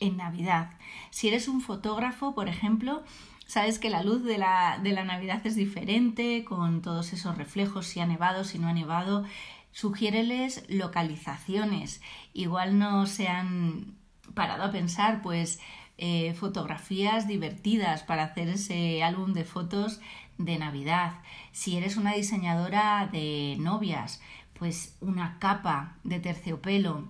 en 0.00 0.16
Navidad. 0.16 0.70
Si 1.10 1.28
eres 1.28 1.46
un 1.46 1.60
fotógrafo, 1.60 2.34
por 2.34 2.48
ejemplo, 2.48 3.04
sabes 3.46 3.78
que 3.78 3.88
la 3.88 4.02
luz 4.02 4.24
de 4.24 4.36
la, 4.36 4.80
de 4.82 4.90
la 4.90 5.04
Navidad 5.04 5.46
es 5.46 5.54
diferente, 5.54 6.44
con 6.44 6.82
todos 6.82 7.12
esos 7.12 7.38
reflejos, 7.38 7.86
si 7.86 8.00
ha 8.00 8.06
nevado, 8.06 8.42
si 8.42 8.58
no 8.58 8.66
ha 8.66 8.72
nevado. 8.72 9.24
Sugiéreles 9.72 10.64
localizaciones. 10.68 12.00
Igual 12.32 12.78
no 12.78 13.06
se 13.06 13.28
han 13.28 13.96
parado 14.34 14.64
a 14.64 14.72
pensar, 14.72 15.22
pues, 15.22 15.60
eh, 15.98 16.34
fotografías 16.34 17.26
divertidas 17.26 18.02
para 18.02 18.24
hacer 18.24 18.48
ese 18.48 19.02
álbum 19.02 19.32
de 19.34 19.44
fotos 19.44 20.00
de 20.38 20.58
Navidad. 20.58 21.14
Si 21.52 21.76
eres 21.76 21.96
una 21.96 22.14
diseñadora 22.14 23.08
de 23.12 23.56
novias, 23.58 24.20
pues 24.58 24.96
una 25.00 25.38
capa 25.38 25.96
de 26.04 26.20
terciopelo 26.20 27.08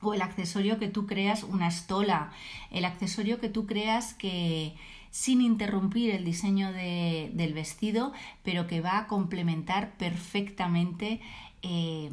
o 0.00 0.14
el 0.14 0.22
accesorio 0.22 0.78
que 0.78 0.88
tú 0.88 1.06
creas, 1.06 1.44
una 1.44 1.68
estola, 1.68 2.32
el 2.70 2.84
accesorio 2.84 3.40
que 3.40 3.48
tú 3.48 3.66
creas 3.66 4.14
que 4.14 4.74
sin 5.10 5.40
interrumpir 5.40 6.10
el 6.10 6.24
diseño 6.24 6.72
del 6.72 7.52
vestido, 7.54 8.12
pero 8.42 8.66
que 8.66 8.80
va 8.80 8.98
a 8.98 9.06
complementar 9.06 9.96
perfectamente 9.98 11.20
eh, 11.62 12.10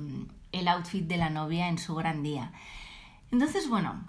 el 0.51 0.68
outfit 0.68 1.06
de 1.06 1.18
la 1.18 1.29
novia 1.29 1.70
en 1.70 1.77
su 1.77 1.96
gran 1.96 2.24
día. 2.24 2.51
Entonces, 3.32 3.70
bueno, 3.70 4.08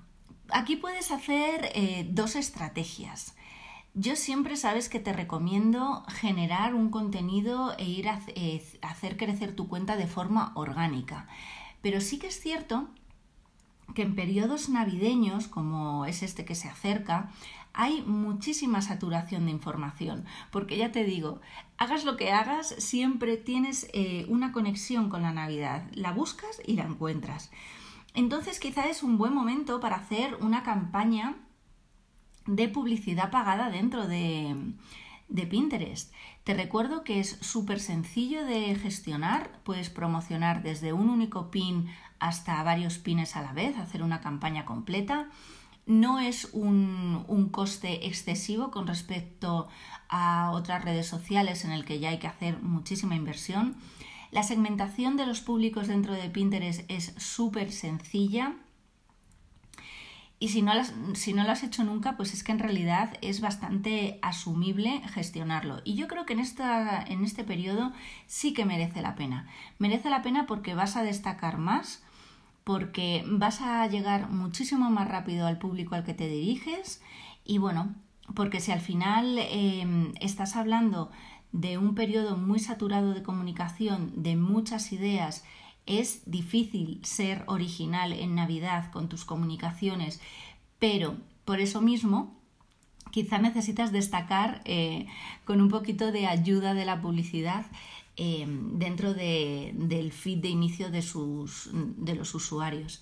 aquí 0.53 0.77
puedes 0.77 1.11
hacer 1.11 1.71
eh, 1.75 2.07
dos 2.11 2.37
estrategias. 2.37 3.35
Yo 3.95 4.15
siempre 4.15 4.57
sabes 4.57 4.89
que 4.89 5.01
te 5.01 5.13
recomiendo 5.13 6.05
generar 6.09 6.75
un 6.75 6.91
contenido 6.91 7.75
e 7.77 7.85
ir 7.85 8.09
a 8.09 8.21
eh, 8.29 8.65
hacer 8.83 9.17
crecer 9.17 9.55
tu 9.57 9.69
cuenta 9.69 9.97
de 9.97 10.07
forma 10.07 10.53
orgánica. 10.55 11.27
Pero 11.83 12.01
sí 12.01 12.19
que 12.19 12.29
es 12.29 12.41
cierto 12.41 12.89
que 13.95 14.03
en 14.03 14.15
periodos 14.15 14.69
navideños, 14.69 15.49
como 15.49 16.07
es 16.07 16.23
este 16.23 16.45
que 16.45 16.55
se 16.55 16.69
acerca, 16.69 17.31
hay 17.73 18.03
muchísima 18.03 18.83
saturación 18.83 19.47
de 19.47 19.53
información, 19.53 20.25
porque 20.51 20.77
ya 20.77 20.93
te 20.93 21.05
digo, 21.05 21.41
hagas 21.79 22.05
lo 22.05 22.17
que 22.17 22.33
hagas, 22.33 22.75
siempre 22.79 23.37
tienes 23.37 23.89
eh, 23.93 24.27
una 24.29 24.53
conexión 24.53 25.09
con 25.09 25.23
la 25.23 25.33
Navidad, 25.33 25.85
la 25.93 26.13
buscas 26.13 26.61
y 26.67 26.75
la 26.75 26.85
encuentras. 26.85 27.51
Entonces 28.15 28.59
quizá 28.59 28.89
es 28.89 29.03
un 29.03 29.19
buen 29.19 29.33
momento 29.33 29.81
para 29.81 29.97
hacer 29.97 30.37
una 30.41 30.63
campaña 30.63 31.37
de 32.47 32.69
publicidad 32.69 33.31
pagada 33.31 33.71
dentro 33.71 34.09
de, 34.09 34.75
de 35.29 35.47
Pinterest. 35.47 36.13
Te 36.45 36.55
recuerdo 36.55 37.05
que 37.05 37.21
es 37.21 37.39
súper 37.41 37.81
sencillo 37.81 38.45
de 38.45 38.75
gestionar, 38.75 39.61
puedes 39.63 39.91
promocionar 39.91 40.63
desde 40.63 40.93
un 40.93 41.09
único 41.09 41.51
pin 41.51 41.89
hasta 42.19 42.63
varios 42.63 42.99
pines 42.99 43.37
a 43.37 43.43
la 43.43 43.53
vez, 43.53 43.77
hacer 43.79 44.03
una 44.03 44.21
campaña 44.21 44.65
completa. 44.65 45.29
No 45.91 46.21
es 46.21 46.51
un, 46.53 47.25
un, 47.27 47.49
coste 47.49 48.07
excesivo 48.07 48.71
con 48.71 48.87
respecto 48.87 49.67
a 50.09 50.53
otras 50.53 50.85
redes 50.85 51.09
sociales 51.09 51.65
en 51.65 51.73
el 51.73 51.85
que 51.85 51.99
ya 51.99 52.11
hay 52.11 52.21
que 52.21 52.29
hacer 52.29 52.63
muchísima 52.63 53.17
inversión. 53.17 53.75
La 54.31 54.45
segmentación 54.45 55.17
de 55.17 55.27
los 55.27 55.41
públicos 55.41 55.89
dentro 55.89 56.15
de 56.15 56.31
Pinterest 56.31 56.89
es 56.89 57.13
súper 57.17 57.73
sencilla. 57.73 58.55
Y 60.39 60.51
si 60.51 60.63
no, 60.63 60.75
las, 60.75 60.95
si 61.15 61.33
no 61.33 61.43
lo 61.43 61.51
has 61.51 61.65
hecho 61.65 61.83
nunca, 61.83 62.17
pues 62.17 62.35
es 62.35 62.45
que 62.45 62.53
en 62.53 62.61
realidad 62.61 63.19
es 63.21 63.41
bastante 63.41 64.21
asumible 64.23 65.03
gestionarlo. 65.09 65.83
Y 65.85 65.97
yo 65.97 66.07
creo 66.07 66.25
que 66.25 66.35
en, 66.35 66.39
esta, 66.39 67.03
en 67.03 67.25
este 67.25 67.43
periodo 67.43 67.93
sí 68.29 68.55
que 68.55 68.65
merece 68.65 69.03
la 69.03 69.17
pena. 69.17 69.49
Merece 69.81 70.09
la 70.09 70.23
pena 70.23 70.47
porque 70.47 70.75
vas 70.75 70.97
a 70.97 71.03
destacar 71.03 71.59
más, 71.59 72.01
porque 72.65 73.25
vas 73.27 73.61
a 73.61 73.87
llegar 73.87 74.31
muchísimo 74.31 74.91
más 74.91 75.09
rápido 75.09 75.47
al 75.47 75.59
público 75.59 75.95
al 75.95 76.05
que 76.05 76.15
te 76.15 76.29
diriges 76.29 77.03
y 77.45 77.59
bueno, 77.59 77.95
porque 78.35 78.61
si 78.61 78.73
al 78.73 78.81
final 78.81 79.39
eh, 79.39 80.13
estás 80.21 80.57
hablando 80.57 81.11
de 81.53 81.79
un 81.79 81.95
periodo 81.95 82.37
muy 82.37 82.61
saturado 82.61 83.13
de 83.13 83.23
comunicación, 83.23 84.23
de 84.23 84.37
muchas 84.37 84.93
ideas, 84.93 85.45
es 85.87 86.23
difícil 86.31 87.01
ser 87.03 87.43
original 87.47 88.13
en 88.13 88.35
Navidad 88.35 88.93
con 88.93 89.09
tus 89.09 89.25
comunicaciones, 89.25 90.21
pero 90.79 91.17
por 91.45 91.61
eso 91.61 91.81
mismo 91.81 92.39
quizá 93.11 93.39
necesitas 93.39 93.91
destacar 93.91 94.63
eh, 94.65 95.07
con 95.45 95.61
un 95.61 95.69
poquito 95.69 96.13
de 96.13 96.27
ayuda 96.27 96.75
de 96.75 96.85
la 96.85 97.01
publicidad 97.01 97.67
eh, 98.23 98.45
dentro 98.47 99.15
del 99.15 100.13
feed 100.13 100.41
de 100.41 100.51
inicio 100.51 100.91
de, 100.91 101.01
sus, 101.01 101.71
de 101.73 102.15
los 102.15 102.35
usuarios. 102.35 103.01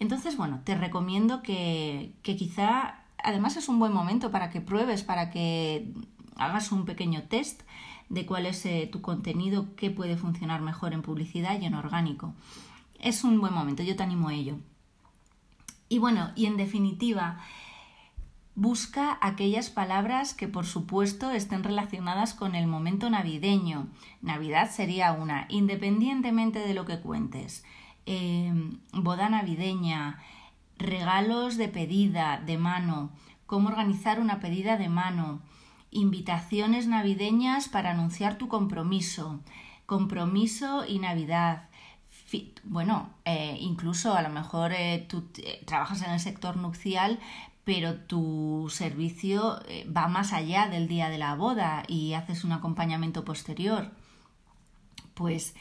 Entonces, 0.00 0.36
bueno, 0.36 0.62
te 0.64 0.74
recomiendo 0.74 1.40
que, 1.40 2.14
que 2.24 2.34
quizá, 2.34 3.04
además 3.22 3.56
es 3.56 3.68
un 3.68 3.78
buen 3.78 3.92
momento 3.92 4.32
para 4.32 4.50
que 4.50 4.60
pruebes, 4.60 5.04
para 5.04 5.30
que 5.30 5.94
hagas 6.34 6.72
un 6.72 6.84
pequeño 6.84 7.22
test 7.28 7.62
de 8.08 8.26
cuál 8.26 8.44
es 8.44 8.66
eh, 8.66 8.88
tu 8.90 9.02
contenido, 9.02 9.76
qué 9.76 9.92
puede 9.92 10.16
funcionar 10.16 10.62
mejor 10.62 10.94
en 10.94 11.02
publicidad 11.02 11.60
y 11.60 11.66
en 11.66 11.74
orgánico. 11.74 12.34
Es 12.98 13.22
un 13.22 13.40
buen 13.40 13.54
momento, 13.54 13.84
yo 13.84 13.94
te 13.94 14.02
animo 14.02 14.30
a 14.30 14.34
ello. 14.34 14.56
Y 15.88 15.98
bueno, 15.98 16.32
y 16.34 16.46
en 16.46 16.56
definitiva, 16.56 17.38
busca 18.56 19.18
aquellas 19.20 19.70
palabras 19.70 20.34
que 20.34 20.48
por 20.48 20.66
supuesto 20.66 21.30
estén 21.30 21.62
relacionadas 21.62 22.34
con 22.34 22.54
el 22.54 22.66
momento 22.66 23.08
navideño. 23.10 23.86
Navidad 24.22 24.70
sería 24.70 25.12
una, 25.12 25.46
independientemente 25.48 26.58
de 26.58 26.74
lo 26.74 26.86
que 26.86 26.98
cuentes. 26.98 27.64
Em, 28.06 28.78
boda 28.92 29.28
navideña, 29.28 30.22
regalos 30.78 31.56
de 31.58 31.68
pedida 31.68 32.42
de 32.44 32.56
mano, 32.56 33.10
cómo 33.44 33.68
organizar 33.68 34.20
una 34.20 34.40
pedida 34.40 34.76
de 34.78 34.88
mano, 34.88 35.42
invitaciones 35.90 36.86
navideñas 36.86 37.68
para 37.68 37.90
anunciar 37.90 38.38
tu 38.38 38.48
compromiso, 38.48 39.40
compromiso 39.84 40.86
y 40.86 40.98
Navidad. 40.98 41.68
Bueno, 42.64 43.10
eh, 43.24 43.56
incluso 43.60 44.14
a 44.14 44.22
lo 44.22 44.30
mejor 44.30 44.72
eh, 44.72 45.06
tú 45.08 45.28
eh, 45.38 45.62
trabajas 45.64 46.02
en 46.02 46.10
el 46.10 46.20
sector 46.20 46.56
nupcial, 46.56 47.20
pero 47.66 47.96
tu 47.96 48.68
servicio 48.70 49.60
va 49.94 50.06
más 50.06 50.32
allá 50.32 50.68
del 50.68 50.86
día 50.86 51.08
de 51.08 51.18
la 51.18 51.34
boda 51.34 51.82
y 51.88 52.12
haces 52.12 52.44
un 52.44 52.52
acompañamiento 52.52 53.24
posterior. 53.24 53.90
Pues, 55.14 55.56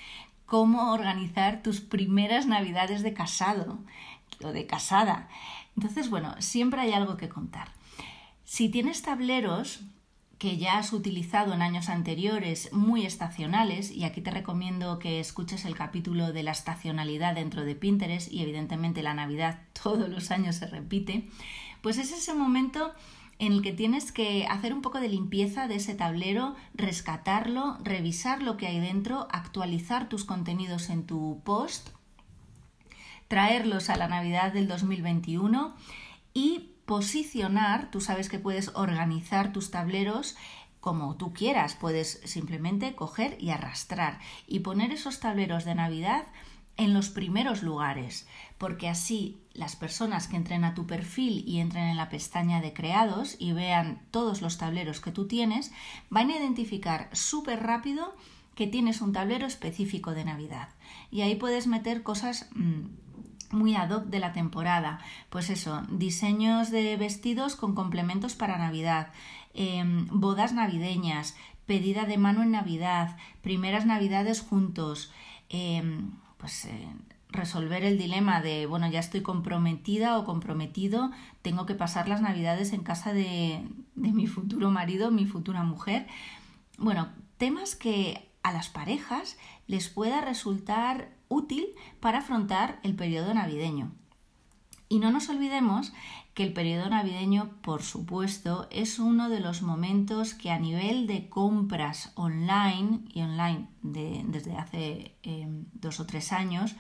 ¿cómo 0.46 0.94
organizar 0.94 1.64
tus 1.64 1.82
primeras 1.82 2.46
navidades 2.46 3.02
de 3.02 3.16
casado 3.16 3.80
o 4.44 4.50
de 4.50 4.68
casada? 4.68 5.30
Entonces, 5.76 6.12
bueno, 6.12 6.36
siempre 6.38 6.80
hay 6.82 6.94
algo 6.94 7.18
que 7.18 7.28
contar. 7.28 7.70
Si 8.44 8.70
tienes 8.70 9.02
tableros, 9.02 9.82
que 10.38 10.58
ya 10.58 10.78
has 10.78 10.94
utilizado 10.94 11.54
en 11.56 11.64
años 11.64 11.90
anteriores 11.90 12.72
muy 12.72 13.04
estacionales, 13.08 13.90
y 13.90 14.04
aquí 14.04 14.22
te 14.22 14.30
recomiendo 14.30 15.00
que 15.00 15.20
escuches 15.20 15.66
el 15.66 15.76
capítulo 15.76 16.34
de 16.34 16.44
la 16.44 16.52
estacionalidad 16.52 17.34
dentro 17.34 17.66
de 17.66 17.74
Pinterest, 17.74 18.32
y 18.32 18.44
evidentemente 18.44 19.02
la 19.02 19.16
Navidad 19.16 19.62
todos 19.84 20.08
los 20.08 20.30
años 20.30 20.58
se 20.58 20.68
repite, 20.68 21.28
pues 21.86 22.00
es 22.00 22.12
ese 22.12 22.34
momento 22.34 22.96
en 23.38 23.52
el 23.52 23.62
que 23.62 23.72
tienes 23.72 24.12
que 24.12 24.48
hacer 24.48 24.74
un 24.74 24.82
poco 24.82 25.00
de 25.00 25.08
limpieza 25.08 25.68
de 25.68 25.76
ese 25.76 25.94
tablero, 25.94 26.56
rescatarlo, 26.74 27.78
revisar 27.84 28.42
lo 28.42 28.58
que 28.58 28.66
hay 28.66 28.80
dentro, 28.80 29.28
actualizar 29.30 30.10
tus 30.10 30.26
contenidos 30.26 30.90
en 30.90 31.06
tu 31.06 31.44
post, 31.44 31.90
traerlos 33.28 33.92
a 33.92 33.98
la 33.98 34.08
Navidad 34.08 34.52
del 34.52 34.68
2021 34.68 35.76
y 36.34 36.72
posicionar, 36.88 37.92
tú 37.92 38.02
sabes 38.02 38.30
que 38.30 38.40
puedes 38.40 38.72
organizar 38.74 39.54
tus 39.54 39.70
tableros 39.70 40.36
como 40.80 41.18
tú 41.18 41.34
quieras, 41.34 41.76
puedes 41.76 42.20
simplemente 42.26 42.96
coger 42.96 43.38
y 43.40 43.52
arrastrar 43.52 44.20
y 44.48 44.62
poner 44.62 44.92
esos 44.92 45.20
tableros 45.20 45.66
de 45.66 45.76
Navidad 45.76 46.26
en 46.78 46.94
los 46.94 47.10
primeros 47.10 47.64
lugares, 47.64 48.28
porque 48.58 48.90
así 48.90 49.40
las 49.54 49.76
personas 49.76 50.28
que 50.28 50.36
entren 50.36 50.66
a 50.66 50.74
tu 50.74 50.86
perfil 50.86 51.44
y 51.48 51.60
entren 51.60 51.86
en 51.86 51.98
la 51.98 52.10
pestaña 52.10 52.62
de 52.62 52.74
creados 52.74 53.38
y 53.40 53.54
vean 53.54 54.02
todos 54.12 54.42
los 54.42 54.58
tableros 54.58 55.00
que 55.00 55.12
tú 55.12 55.28
tienes, 55.28 55.72
van 56.10 56.30
a 56.30 56.38
identificar 56.38 57.10
súper 57.14 57.64
rápido 57.64 58.16
que 58.56 58.68
tienes 58.68 59.02
un 59.02 59.14
tablero 59.14 59.46
específico 59.46 60.12
de 60.12 60.26
Navidad. 60.26 60.70
Y 61.12 61.22
ahí 61.22 61.36
puedes 61.36 61.68
meter 61.68 62.04
cosas 62.04 62.50
mm, 62.56 63.56
muy 63.56 63.76
ad 63.76 63.92
hoc 63.92 64.06
de 64.06 64.20
la 64.20 64.34
temporada. 64.34 65.00
Pues 65.30 65.50
eso, 65.50 65.84
diseños 65.90 66.72
de 66.72 66.98
vestidos 66.98 67.56
con 67.56 67.76
complementos 67.76 68.36
para 68.36 68.58
Navidad, 68.58 69.12
em, 69.54 70.08
bodas 70.08 70.54
navideñas, 70.54 71.36
pedida 71.66 72.06
de 72.06 72.18
mano 72.18 72.44
en 72.44 72.52
Navidad, 72.52 73.18
primeras 73.42 73.86
Navidades 73.86 74.42
juntos, 74.42 75.12
em, 75.50 76.12
pues 76.46 76.66
eh, 76.66 76.88
resolver 77.30 77.84
el 77.84 77.98
dilema 77.98 78.40
de, 78.40 78.68
bueno, 78.68 78.88
ya 78.88 79.00
estoy 79.00 79.24
comprometida 79.24 80.20
o 80.20 80.26
comprometido, 80.26 81.10
tengo 81.42 81.66
que 81.66 81.74
pasar 81.74 82.08
las 82.08 82.22
Navidades 82.22 82.72
en 82.72 82.84
casa 82.84 83.14
de, 83.14 83.68
de 83.96 84.12
mi 84.12 84.28
futuro 84.28 84.70
marido, 84.70 85.10
mi 85.10 85.26
futura 85.26 85.64
mujer. 85.64 86.06
Bueno, 86.78 87.10
temas 87.38 87.76
que 87.76 88.30
a 88.44 88.52
las 88.54 88.70
parejas 88.70 89.40
les 89.66 89.90
pueda 89.90 90.22
resultar 90.22 91.10
útil 91.28 91.66
para 92.00 92.20
afrontar 92.20 92.80
el 92.84 92.94
periodo 92.94 93.34
navideño. 93.34 93.92
Y 94.88 95.00
no 95.00 95.10
nos 95.10 95.28
olvidemos 95.30 95.94
que 96.36 96.44
el 96.44 96.52
periodo 96.52 96.90
navideño, 96.90 97.50
por 97.62 97.82
supuesto, 97.82 98.68
es 98.70 99.00
uno 99.00 99.30
de 99.30 99.40
los 99.40 99.62
momentos 99.62 100.34
que 100.34 100.52
a 100.52 100.60
nivel 100.60 101.08
de 101.08 101.30
compras 101.30 102.12
online 102.16 103.00
y 103.14 103.22
online 103.22 103.70
desde 103.82 104.58
hace 104.58 105.16
em, 105.24 105.64
dos 105.72 106.02
o 106.02 106.06
tres 106.06 106.34
años, 106.34 106.76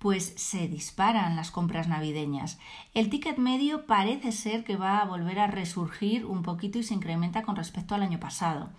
pues 0.00 0.34
se 0.36 0.66
disparan 0.66 1.36
las 1.36 1.52
compras 1.52 1.86
navideñas. 1.86 2.58
El 2.92 3.08
ticket 3.08 3.38
medio 3.38 3.86
parece 3.86 4.32
ser 4.32 4.64
que 4.64 4.76
va 4.76 4.98
a 4.98 5.06
volver 5.06 5.38
a 5.38 5.46
resurgir 5.46 6.26
un 6.26 6.42
poquito 6.42 6.80
y 6.80 6.82
se 6.82 6.94
incrementa 6.94 7.42
con 7.42 7.54
respecto 7.54 7.94
al 7.94 8.02
año 8.02 8.18
pasado. 8.18 8.70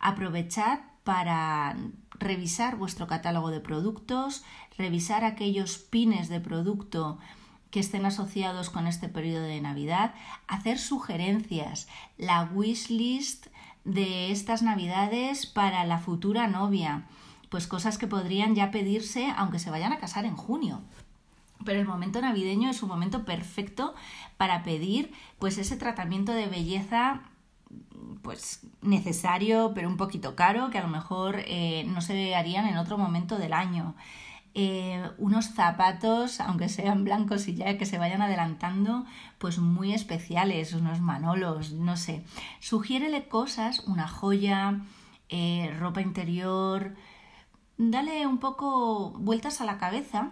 Aprovechad 0.00 0.80
para 1.04 1.76
revisar 2.18 2.74
vuestro 2.78 3.06
catálogo 3.06 3.50
de 3.50 3.60
productos, 3.60 4.42
revisar 4.76 5.24
aquellos 5.24 5.78
pines 5.78 6.28
de 6.28 6.40
producto 6.40 7.18
que 7.76 7.80
estén 7.80 8.06
asociados 8.06 8.70
con 8.70 8.86
este 8.86 9.06
periodo 9.06 9.44
de 9.44 9.60
Navidad, 9.60 10.14
hacer 10.48 10.78
sugerencias, 10.78 11.88
la 12.16 12.44
wishlist 12.44 13.48
de 13.84 14.30
estas 14.30 14.62
Navidades 14.62 15.44
para 15.44 15.84
la 15.84 15.98
futura 15.98 16.46
novia, 16.46 17.04
pues 17.50 17.66
cosas 17.66 17.98
que 17.98 18.06
podrían 18.06 18.54
ya 18.54 18.70
pedirse 18.70 19.30
aunque 19.36 19.58
se 19.58 19.68
vayan 19.68 19.92
a 19.92 19.98
casar 19.98 20.24
en 20.24 20.36
junio. 20.36 20.80
Pero 21.66 21.78
el 21.78 21.86
momento 21.86 22.18
navideño 22.22 22.70
es 22.70 22.82
un 22.82 22.88
momento 22.88 23.26
perfecto 23.26 23.94
para 24.38 24.62
pedir 24.62 25.12
pues 25.38 25.58
ese 25.58 25.76
tratamiento 25.76 26.32
de 26.32 26.46
belleza 26.46 27.24
pues 28.22 28.60
necesario, 28.80 29.72
pero 29.74 29.90
un 29.90 29.98
poquito 29.98 30.34
caro, 30.34 30.70
que 30.70 30.78
a 30.78 30.82
lo 30.82 30.88
mejor 30.88 31.42
eh, 31.44 31.84
no 31.86 32.00
se 32.00 32.34
harían 32.34 32.66
en 32.68 32.78
otro 32.78 32.96
momento 32.96 33.36
del 33.36 33.52
año. 33.52 33.94
Eh, 34.58 35.10
unos 35.18 35.50
zapatos, 35.50 36.40
aunque 36.40 36.70
sean 36.70 37.04
blancos 37.04 37.46
y 37.46 37.56
ya 37.56 37.76
que 37.76 37.84
se 37.84 37.98
vayan 37.98 38.22
adelantando, 38.22 39.04
pues 39.36 39.58
muy 39.58 39.92
especiales, 39.92 40.72
unos 40.72 40.98
manolos, 41.02 41.72
no 41.72 41.98
sé. 41.98 42.24
Sugiérele 42.60 43.28
cosas, 43.28 43.80
una 43.80 44.08
joya, 44.08 44.80
eh, 45.28 45.76
ropa 45.78 46.00
interior, 46.00 46.94
dale 47.76 48.26
un 48.26 48.38
poco 48.38 49.10
vueltas 49.18 49.60
a 49.60 49.66
la 49.66 49.76
cabeza 49.76 50.30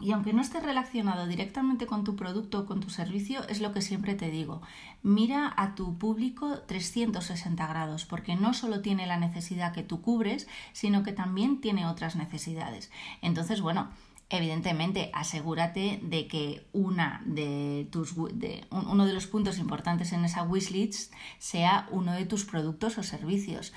y 0.00 0.12
aunque 0.12 0.32
no 0.32 0.42
esté 0.42 0.60
relacionado 0.60 1.26
directamente 1.26 1.86
con 1.86 2.04
tu 2.04 2.14
producto 2.14 2.60
o 2.60 2.66
con 2.66 2.80
tu 2.80 2.88
servicio, 2.88 3.46
es 3.48 3.60
lo 3.60 3.72
que 3.72 3.82
siempre 3.82 4.14
te 4.14 4.30
digo. 4.30 4.62
Mira 5.02 5.52
a 5.56 5.74
tu 5.74 5.98
público 5.98 6.60
360 6.66 7.66
grados, 7.66 8.04
porque 8.04 8.36
no 8.36 8.54
solo 8.54 8.80
tiene 8.80 9.06
la 9.06 9.18
necesidad 9.18 9.72
que 9.72 9.82
tú 9.82 10.00
cubres, 10.00 10.46
sino 10.72 11.02
que 11.02 11.12
también 11.12 11.60
tiene 11.60 11.86
otras 11.86 12.14
necesidades. 12.14 12.90
Entonces, 13.22 13.60
bueno, 13.60 13.88
evidentemente 14.30 15.10
asegúrate 15.14 15.98
de 16.02 16.28
que 16.28 16.66
una 16.72 17.22
de 17.24 17.88
tus, 17.90 18.14
de, 18.38 18.66
uno 18.70 19.04
de 19.04 19.12
los 19.12 19.26
puntos 19.26 19.58
importantes 19.58 20.12
en 20.12 20.24
esa 20.24 20.44
wishlist 20.44 21.12
sea 21.38 21.88
uno 21.90 22.12
de 22.12 22.26
tus 22.26 22.44
productos 22.44 22.98
o 22.98 23.02
servicios. 23.02 23.72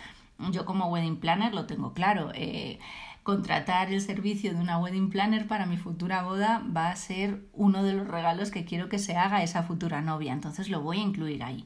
Yo 0.51 0.65
como 0.65 0.87
wedding 0.87 1.17
planner 1.17 1.53
lo 1.53 1.65
tengo 1.65 1.93
claro. 1.93 2.31
Eh, 2.33 2.79
contratar 3.23 3.91
el 3.91 4.01
servicio 4.01 4.53
de 4.53 4.59
una 4.59 4.79
wedding 4.79 5.09
planner 5.09 5.47
para 5.47 5.65
mi 5.65 5.77
futura 5.77 6.23
boda 6.23 6.63
va 6.75 6.89
a 6.89 6.95
ser 6.95 7.45
uno 7.53 7.83
de 7.83 7.93
los 7.93 8.07
regalos 8.07 8.49
que 8.51 8.65
quiero 8.65 8.89
que 8.89 8.99
se 8.99 9.15
haga 9.15 9.37
a 9.37 9.43
esa 9.43 9.63
futura 9.63 10.01
novia, 10.01 10.33
entonces 10.33 10.69
lo 10.69 10.81
voy 10.81 10.97
a 10.97 11.03
incluir 11.03 11.43
ahí. 11.43 11.65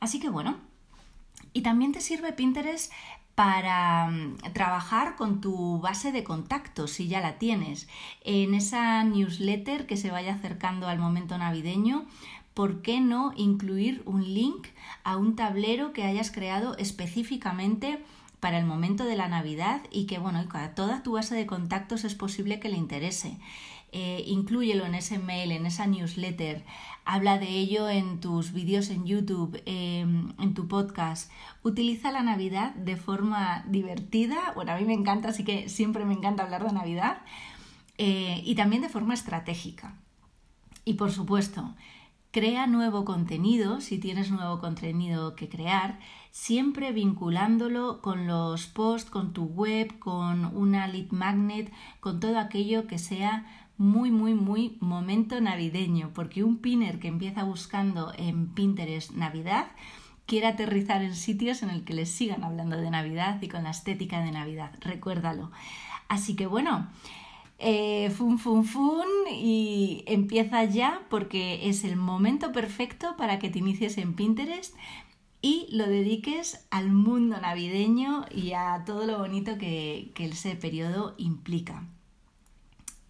Así 0.00 0.20
que 0.20 0.28
bueno, 0.28 0.56
y 1.52 1.62
también 1.62 1.92
te 1.92 2.00
sirve 2.00 2.32
Pinterest 2.32 2.92
para 3.34 4.08
mm, 4.10 4.52
trabajar 4.52 5.16
con 5.16 5.40
tu 5.40 5.80
base 5.80 6.12
de 6.12 6.24
contactos, 6.24 6.90
si 6.92 7.08
ya 7.08 7.20
la 7.20 7.38
tienes. 7.38 7.88
En 8.22 8.54
esa 8.54 9.04
newsletter 9.04 9.86
que 9.86 9.96
se 9.96 10.10
vaya 10.10 10.34
acercando 10.34 10.88
al 10.88 10.98
momento 10.98 11.38
navideño, 11.38 12.06
¿por 12.54 12.82
qué 12.82 13.00
no 13.00 13.32
incluir 13.36 14.02
un 14.06 14.22
link 14.22 14.66
a 15.04 15.16
un 15.16 15.36
tablero 15.36 15.92
que 15.92 16.02
hayas 16.02 16.32
creado 16.32 16.76
específicamente 16.78 18.02
para 18.40 18.58
el 18.58 18.66
momento 18.66 19.04
de 19.04 19.16
la 19.16 19.28
Navidad 19.28 19.82
y 19.90 20.06
que, 20.06 20.18
bueno, 20.18 20.44
a 20.52 20.74
toda 20.74 21.02
tu 21.02 21.12
base 21.12 21.34
de 21.34 21.46
contactos 21.46 22.04
es 22.04 22.14
posible 22.14 22.60
que 22.60 22.68
le 22.68 22.76
interese. 22.76 23.38
Eh, 23.90 24.22
inclúyelo 24.26 24.84
en 24.84 24.94
ese 24.94 25.18
mail, 25.18 25.50
en 25.50 25.64
esa 25.64 25.86
newsletter, 25.86 26.62
habla 27.06 27.38
de 27.38 27.48
ello 27.48 27.88
en 27.88 28.20
tus 28.20 28.52
vídeos 28.52 28.90
en 28.90 29.06
YouTube, 29.06 29.62
em, 29.64 30.34
en 30.38 30.52
tu 30.52 30.68
podcast. 30.68 31.32
Utiliza 31.62 32.12
la 32.12 32.22
Navidad 32.22 32.74
de 32.74 32.96
forma 32.96 33.64
divertida, 33.68 34.52
bueno, 34.54 34.72
a 34.72 34.76
mí 34.76 34.84
me 34.84 34.92
encanta, 34.92 35.30
así 35.30 35.42
que 35.42 35.70
siempre 35.70 36.04
me 36.04 36.12
encanta 36.12 36.42
hablar 36.42 36.66
de 36.66 36.72
Navidad, 36.72 37.22
eh, 37.96 38.42
y 38.44 38.54
también 38.56 38.82
de 38.82 38.90
forma 38.90 39.14
estratégica. 39.14 39.94
Y 40.84 40.94
por 40.94 41.10
supuesto, 41.10 41.74
Crea 42.30 42.66
nuevo 42.66 43.06
contenido, 43.06 43.80
si 43.80 43.98
tienes 43.98 44.30
nuevo 44.30 44.58
contenido 44.58 45.34
que 45.34 45.48
crear, 45.48 45.98
siempre 46.30 46.92
vinculándolo 46.92 48.02
con 48.02 48.26
los 48.26 48.66
posts, 48.66 49.10
con 49.10 49.32
tu 49.32 49.44
web, 49.44 49.98
con 49.98 50.44
una 50.54 50.86
lead 50.88 51.10
magnet, 51.10 51.72
con 52.00 52.20
todo 52.20 52.38
aquello 52.38 52.86
que 52.86 52.98
sea 52.98 53.46
muy, 53.78 54.10
muy, 54.10 54.34
muy 54.34 54.76
momento 54.80 55.40
navideño, 55.40 56.10
porque 56.12 56.44
un 56.44 56.58
pinner 56.58 56.98
que 56.98 57.08
empieza 57.08 57.44
buscando 57.44 58.12
en 58.18 58.48
Pinterest 58.48 59.12
Navidad 59.12 59.68
quiere 60.26 60.48
aterrizar 60.48 61.02
en 61.02 61.14
sitios 61.14 61.62
en 61.62 61.70
el 61.70 61.84
que 61.84 61.94
les 61.94 62.10
sigan 62.10 62.44
hablando 62.44 62.76
de 62.76 62.90
Navidad 62.90 63.40
y 63.40 63.48
con 63.48 63.64
la 63.64 63.70
estética 63.70 64.20
de 64.20 64.32
Navidad, 64.32 64.72
recuérdalo. 64.80 65.50
Así 66.08 66.36
que 66.36 66.46
bueno, 66.46 66.88
eh, 67.58 68.10
fun, 68.10 68.38
fun, 68.38 68.64
fun 68.64 69.06
y 69.32 70.04
empieza 70.06 70.62
ya 70.64 71.02
porque 71.10 71.68
es 71.68 71.82
el 71.82 71.96
momento 71.96 72.52
perfecto 72.52 73.16
para 73.16 73.40
que 73.40 73.50
te 73.50 73.58
inicies 73.58 73.98
en 73.98 74.14
Pinterest 74.14 74.76
y 75.42 75.66
lo 75.72 75.86
dediques 75.88 76.66
al 76.70 76.92
mundo 76.92 77.40
navideño 77.40 78.26
y 78.30 78.52
a 78.52 78.84
todo 78.86 79.06
lo 79.06 79.18
bonito 79.18 79.58
que, 79.58 80.12
ese 80.16 80.54
periodo 80.54 81.14
implica. 81.18 81.84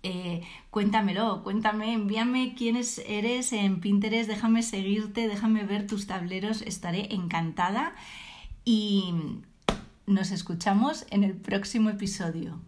Eh, 0.03 0.43
cuéntamelo, 0.71 1.43
cuéntame, 1.43 1.93
envíame 1.93 2.55
quién 2.57 2.77
eres 2.77 3.53
en 3.53 3.81
Pinterest, 3.81 4.31
déjame 4.31 4.63
seguirte, 4.63 5.29
déjame 5.29 5.65
ver 5.65 5.87
tus 5.87 6.07
tableros, 6.07 6.63
estaré 6.63 7.13
encantada 7.13 7.95
y 8.65 9.13
nos 10.07 10.31
escuchamos 10.31 11.05
en 11.11 11.25
el 11.25 11.35
próximo 11.35 11.91
episodio. 11.91 12.61